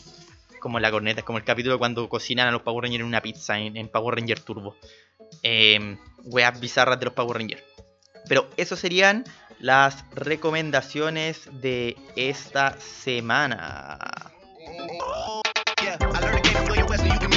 Como 0.60 0.80
la 0.80 0.92
corneta, 0.92 1.22
como 1.22 1.38
el 1.38 1.44
capítulo 1.44 1.78
cuando 1.78 2.10
cocinan 2.10 2.48
a 2.48 2.52
los 2.52 2.62
Power 2.62 2.84
Rangers 2.84 3.02
en 3.02 3.08
una 3.08 3.22
pizza 3.22 3.60
en, 3.60 3.78
en 3.78 3.90
Power 3.90 4.16
Ranger 4.16 4.40
Turbo. 4.40 4.76
Eh, 5.44 5.98
weas 6.24 6.60
bizarras 6.60 7.00
de 7.00 7.06
los 7.06 7.14
Power 7.14 7.38
Rangers. 7.38 7.64
Pero 8.28 8.50
esos 8.58 8.80
serían 8.80 9.24
las 9.60 10.04
recomendaciones 10.14 11.50
de 11.52 11.98
esta 12.16 12.78
semana. 12.80 13.98
Yeah, 15.84 15.98
I 16.02 16.20
learned 16.20 16.38
the 16.38 16.42
game 16.42 16.54
from 16.54 16.66
William 16.68 16.88
Wesley, 16.88 17.10
you 17.10 17.20
can 17.20 17.28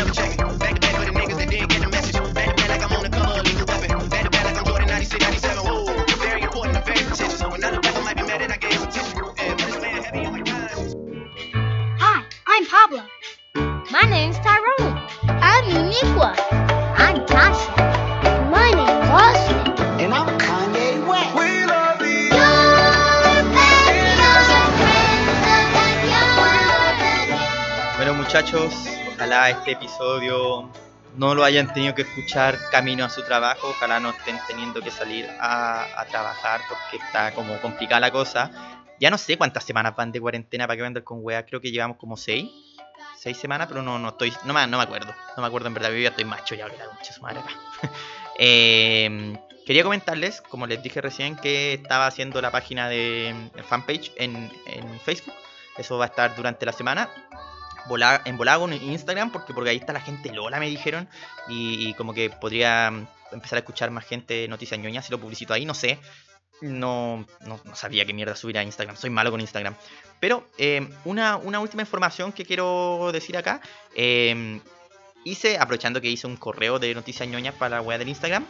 muchachos, 28.32 28.72
ojalá 29.12 29.50
este 29.50 29.72
episodio 29.72 30.70
no 31.16 31.34
lo 31.34 31.42
hayan 31.42 31.74
tenido 31.74 31.96
que 31.96 32.02
escuchar 32.02 32.56
camino 32.70 33.04
a 33.04 33.10
su 33.10 33.24
trabajo, 33.24 33.70
ojalá 33.70 33.98
no 33.98 34.10
estén 34.10 34.38
teniendo 34.46 34.80
que 34.80 34.92
salir 34.92 35.28
a, 35.40 36.00
a 36.00 36.04
trabajar 36.04 36.60
porque 36.68 37.04
está 37.04 37.34
como 37.34 37.60
complicada 37.60 37.98
la 37.98 38.12
cosa. 38.12 38.52
Ya 39.00 39.10
no 39.10 39.18
sé 39.18 39.36
cuántas 39.36 39.64
semanas 39.64 39.96
van 39.96 40.12
de 40.12 40.20
cuarentena 40.20 40.68
para 40.68 40.76
que 40.76 40.82
vendan 40.82 41.02
con 41.02 41.18
weas, 41.24 41.44
creo 41.44 41.60
que 41.60 41.72
llevamos 41.72 41.96
como 41.96 42.16
seis, 42.16 42.48
seis 43.18 43.36
semanas, 43.36 43.66
pero 43.66 43.82
no, 43.82 43.98
no 43.98 44.10
estoy, 44.10 44.32
no 44.44 44.54
me, 44.54 44.64
no 44.68 44.76
me 44.76 44.84
acuerdo, 44.84 45.12
no 45.36 45.42
me 45.42 45.48
acuerdo 45.48 45.66
en 45.66 45.74
verdad, 45.74 45.90
yo 45.90 45.98
ya 45.98 46.10
estoy 46.10 46.24
macho 46.24 46.54
ya, 46.54 46.68
la 46.68 46.84
concha 46.84 47.12
su 47.12 47.22
madre 47.22 47.40
acá. 47.40 47.50
Eh, 48.42 49.36
quería 49.66 49.82
comentarles, 49.82 50.40
como 50.40 50.66
les 50.66 50.82
dije 50.82 51.02
recién, 51.02 51.36
que 51.36 51.74
estaba 51.74 52.06
haciendo 52.06 52.40
la 52.40 52.50
página 52.50 52.88
de 52.88 53.50
fanpage 53.68 54.12
en, 54.16 54.50
en 54.66 55.00
Facebook, 55.00 55.34
eso 55.76 55.98
va 55.98 56.06
a 56.06 56.08
estar 56.08 56.34
durante 56.36 56.64
la 56.64 56.72
semana 56.72 57.10
en 58.24 58.36
Volago 58.36 58.68
en 58.68 58.82
Instagram, 58.82 59.32
porque, 59.32 59.54
porque 59.54 59.70
ahí 59.70 59.76
está 59.76 59.92
la 59.92 60.00
gente 60.00 60.32
Lola, 60.32 60.58
me 60.58 60.68
dijeron, 60.68 61.08
y, 61.48 61.94
como 61.94 62.14
que 62.14 62.30
podría 62.30 62.90
mm, 62.90 63.06
empezar 63.32 63.56
a 63.56 63.60
escuchar 63.60 63.90
más 63.90 64.06
gente 64.06 64.48
noticias 64.48 64.78
ñoñas 64.80 65.06
si 65.06 65.12
lo 65.12 65.20
publicito 65.20 65.54
ahí, 65.54 65.64
no 65.64 65.74
sé. 65.74 65.98
No, 66.62 67.26
no, 67.46 67.58
sabía 67.74 68.04
qué 68.04 68.12
mierda 68.12 68.36
subir 68.36 68.58
a 68.58 68.62
Instagram, 68.62 68.96
soy 68.96 69.08
malo 69.08 69.30
con 69.30 69.40
Instagram. 69.40 69.74
Pero 70.20 70.50
eh, 70.58 70.86
una, 71.04 71.36
una 71.36 71.58
última 71.58 71.82
información 71.82 72.32
que 72.32 72.44
quiero 72.44 73.10
decir 73.12 73.36
acá. 73.36 73.62
eh, 73.94 74.60
hice, 75.24 75.58
aprovechando 75.58 76.00
que 76.00 76.08
hice 76.08 76.26
un 76.26 76.36
correo 76.36 76.78
de 76.78 76.94
noticias 76.94 77.28
ñoñas 77.28 77.54
para 77.54 77.76
la 77.76 77.82
web 77.82 77.98
del 77.98 78.08
Instagram. 78.08 78.46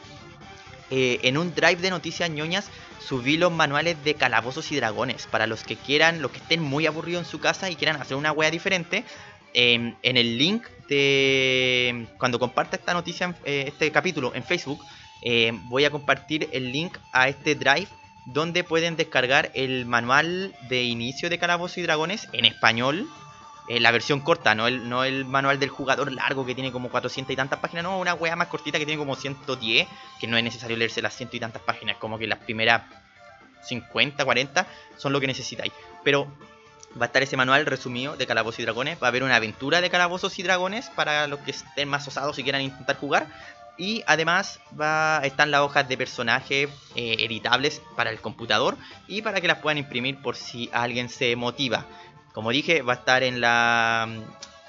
Eh, 0.91 1.21
en 1.23 1.39
un 1.39 1.55
drive 1.55 1.77
de 1.77 1.91
noticias 1.91 2.29
ñoñas 2.31 2.71
subí 3.01 3.37
los 3.37 3.53
manuales 3.53 4.03
de 4.05 4.15
calabozos 4.15 4.71
y 4.73 4.77
dragones. 4.77 5.27
Para 5.27 5.47
los 5.47 5.65
que 5.65 5.77
quieran, 5.77 6.23
los 6.23 6.31
que 6.31 6.39
estén 6.39 6.63
muy 6.63 6.87
aburridos 6.87 7.25
en 7.25 7.31
su 7.31 7.41
casa 7.41 7.71
y 7.71 7.77
quieran 7.77 8.01
hacer 8.01 8.17
una 8.17 8.33
wea 8.33 8.51
diferente. 8.51 9.05
em, 9.53 9.97
en 10.05 10.17
el 10.17 10.39
link 10.39 10.65
de 10.89 12.07
cuando 12.19 12.39
comparta 12.39 12.77
esta 12.77 12.95
noticia, 12.95 13.35
eh, 13.45 13.65
este 13.67 13.91
capítulo 13.91 14.33
en 14.37 14.45
Facebook, 14.45 14.81
eh, 15.23 15.51
voy 15.65 15.85
a 15.85 15.91
compartir 15.91 16.49
el 16.53 16.71
link 16.71 16.97
a 17.13 17.29
este 17.29 17.57
drive 17.57 17.89
donde 18.27 18.63
pueden 18.63 18.95
descargar 18.97 19.51
el 19.55 19.87
manual 19.87 20.55
de 20.69 20.85
inicio 20.85 21.29
de 21.31 21.39
calabozos 21.39 21.79
y 21.79 21.83
dragones 21.83 22.29
en 22.33 22.45
español. 22.45 23.09
Eh, 23.69 23.81
la 23.81 23.91
versión 23.91 24.21
corta, 24.21 24.55
no 24.55 24.67
el, 24.67 24.89
no 24.89 25.05
el 25.05 25.25
manual 25.25 25.59
del 25.59 25.69
jugador 25.69 26.13
largo 26.13 26.45
que 26.45 26.55
tiene 26.55 26.73
como 26.73 26.91
400 26.91 27.33
y 27.33 27.37
tantas 27.37 27.59
páginas, 27.61 27.85
no, 27.85 27.99
una 27.99 28.15
wea 28.15 28.37
más 28.37 28.49
cortita 28.49 28.79
que 28.79 28.87
tiene 28.87 28.99
como 28.99 29.17
110, 29.17 29.89
que 30.21 30.27
no 30.27 30.37
es 30.37 30.45
necesario 30.45 30.77
leerse 30.77 31.03
las 31.03 31.15
ciento 31.15 31.37
y 31.37 31.41
tantas 31.41 31.63
páginas, 31.63 31.97
como 31.99 32.19
que 32.19 32.27
las 32.27 32.39
primeras 32.39 32.83
50, 33.63 34.25
40 34.25 34.67
son 34.97 35.13
lo 35.13 35.21
que 35.21 35.27
necesitáis. 35.27 35.73
Pero 36.03 36.27
va 37.01 37.05
a 37.05 37.07
estar 37.07 37.23
ese 37.23 37.37
manual 37.37 37.67
resumido 37.67 38.17
de 38.17 38.27
Calabozos 38.27 38.61
y 38.61 38.63
Dragones. 38.63 39.01
Va 39.03 39.07
a 39.07 39.09
haber 39.09 39.23
una 39.23 39.37
aventura 39.37 39.81
de 39.81 39.91
Calabozos 39.91 40.39
y 40.39 40.43
Dragones 40.43 40.89
para 40.91 41.27
los 41.27 41.41
que 41.41 41.53
estén 41.53 41.89
más 41.89 42.07
osados 42.09 42.39
y 42.39 42.43
quieran 42.43 42.63
intentar 42.63 42.97
jugar. 42.97 43.27
Y 43.79 44.03
además 44.07 44.61
va, 44.79 45.21
están 45.25 45.51
las 45.51 45.63
hojas 45.63 45.89
de 45.89 45.97
personaje 45.97 46.69
eh, 46.97 47.17
editables 47.21 47.81
para 47.97 48.11
el 48.11 48.21
computador 48.21 48.77
y 49.07 49.23
para 49.23 49.41
que 49.41 49.49
las 49.49 49.59
puedan 49.59 49.79
imprimir 49.79 50.21
por 50.21 50.37
si 50.37 50.69
alguien 50.73 51.09
se 51.09 51.35
motiva. 51.37 51.87
Como 52.33 52.51
dije, 52.51 52.83
va 52.83 52.95
a 52.95 52.97
estar 52.97 53.23
en 53.23 53.41
la, 53.41 54.09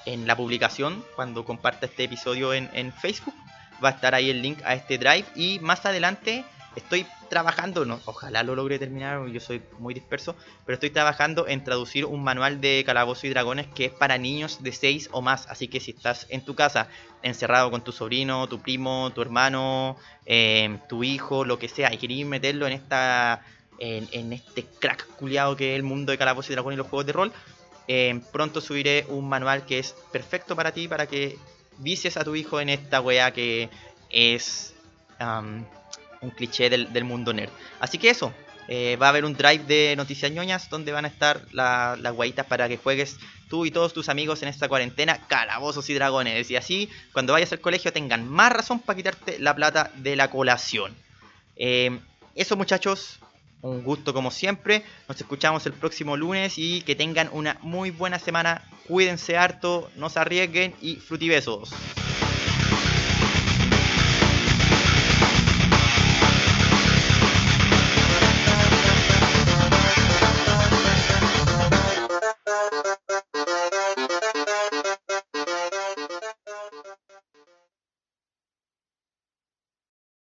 en 0.06 0.28
la 0.28 0.36
publicación 0.36 1.04
cuando 1.15 1.45
comparta 1.45 1.86
este 1.86 2.06
episodio 2.06 2.54
en, 2.54 2.69
en 2.74 2.91
Facebook. 2.93 3.36
Va 3.84 3.89
a 3.89 3.91
estar 3.91 4.13
ahí 4.15 4.30
el 4.30 4.41
link 4.41 4.60
a 4.63 4.74
este 4.76 4.97
drive 4.97 5.26
y 5.36 5.60
más 5.60 5.86
adelante 5.86 6.45
estoy 6.76 7.06
trabajando, 7.30 7.86
no, 7.86 8.00
ojalá 8.06 8.43
lo 8.43 8.56
logre 8.56 8.80
terminar, 8.80 9.26
yo 9.28 9.39
soy 9.39 9.62
muy 9.80 9.93
disperso, 9.93 10.36
pero 10.65 10.74
estoy 10.76 10.89
trabajando 10.89 11.47
en 11.47 11.63
traducir 11.63 12.06
un 12.06 12.24
manual 12.24 12.62
de 12.62 12.84
Calabozo 12.86 13.28
y 13.28 13.30
Dragones 13.30 13.67
que 13.67 13.86
es 13.86 13.91
para 13.91 14.17
niños 14.17 14.62
de 14.63 14.71
6 14.71 15.10
o 15.12 15.21
más, 15.21 15.47
así 15.47 15.67
que 15.67 15.80
si 15.80 15.91
estás 15.91 16.28
en 16.30 16.43
tu 16.43 16.56
casa 16.56 16.88
encerrado 17.21 17.71
con 17.71 17.84
tu 17.84 17.91
sobrino, 17.91 18.47
tu 18.47 18.60
primo, 18.60 19.12
tu 19.13 19.21
hermano, 19.21 19.97
eh, 20.26 20.80
tu 20.89 21.04
hijo, 21.04 21.45
lo 21.45 21.60
que 21.60 21.69
sea, 21.69 21.93
y 21.93 21.97
queréis 21.97 22.26
meterlo 22.26 22.67
en 22.67 22.74
esta 22.74 23.43
en, 23.81 24.31
este 24.31 24.63
crack 24.79 25.07
culiado 25.15 25.55
que 25.55 25.73
es 25.73 25.75
el 25.75 25.83
mundo 25.83 26.11
de 26.11 26.17
Calabozo 26.17 26.51
y 26.51 26.55
Dragones 26.55 26.75
y 26.75 26.77
los 26.77 26.87
juegos 26.87 27.05
de 27.07 27.13
rol, 27.13 27.33
eh, 27.87 28.21
pronto 28.31 28.61
subiré 28.61 29.05
un 29.09 29.27
manual 29.27 29.65
que 29.65 29.79
es 29.79 29.95
perfecto 30.11 30.55
para 30.55 30.71
ti, 30.71 30.87
para 30.87 31.07
que 31.07 31.37
vicies 31.79 32.15
a 32.15 32.23
tu 32.23 32.35
hijo 32.35 32.61
en 32.61 32.69
esta 32.69 33.01
weá 33.01 33.31
que 33.31 33.69
es 34.09 34.75
un 35.19 36.29
cliché 36.31 36.69
del, 36.69 37.03
mundo 37.03 37.33
nerd. 37.33 37.51
Así 37.79 37.97
que 37.97 38.09
eso, 38.09 38.33
eh, 38.67 38.97
va 39.01 39.07
a 39.07 39.09
haber 39.09 39.25
un 39.25 39.33
drive 39.33 39.63
de 39.65 39.95
noticias 39.95 40.31
ñoñas 40.31 40.69
donde 40.69 40.91
van 40.91 41.05
a 41.05 41.07
estar 41.07 41.45
la- 41.51 41.97
las 41.99 42.13
guaitas 42.13 42.45
para 42.45 42.67
que 42.67 42.77
juegues 42.77 43.17
tú 43.49 43.65
y 43.65 43.71
todos 43.71 43.93
tus 43.93 44.09
amigos 44.09 44.41
en 44.43 44.47
esta 44.47 44.67
cuarentena 44.67 45.27
calabozos 45.27 45.89
y 45.89 45.93
dragones. 45.93 46.49
Y 46.49 46.55
así, 46.55 46.89
cuando 47.13 47.33
vayas 47.33 47.51
al 47.51 47.59
colegio, 47.59 47.91
tengan 47.91 48.27
más 48.27 48.53
razón 48.53 48.79
para 48.79 48.97
quitarte 48.97 49.39
la 49.39 49.55
plata 49.55 49.91
de 49.95 50.15
la 50.15 50.29
colación. 50.29 50.95
Eh, 51.55 51.99
eso 52.35 52.55
muchachos, 52.55 53.19
un 53.62 53.84
gusto 53.84 54.13
como 54.13 54.32
siempre. 54.32 54.84
Nos 55.08 55.19
escuchamos 55.19 55.65
el 55.65 55.74
próximo 55.74 56.17
lunes 56.17 56.54
y 56.58 56.82
que 56.82 56.95
tengan 56.95 57.30
una 57.32 57.58
muy 57.62 57.91
buena 57.91 58.19
semana. 58.19 58.63
Cuídense 58.88 59.38
harto, 59.38 59.89
no 59.95 60.10
se 60.10 60.19
arriesguen 60.19 60.76
y 60.82 60.95
frutibesos. 60.95 61.71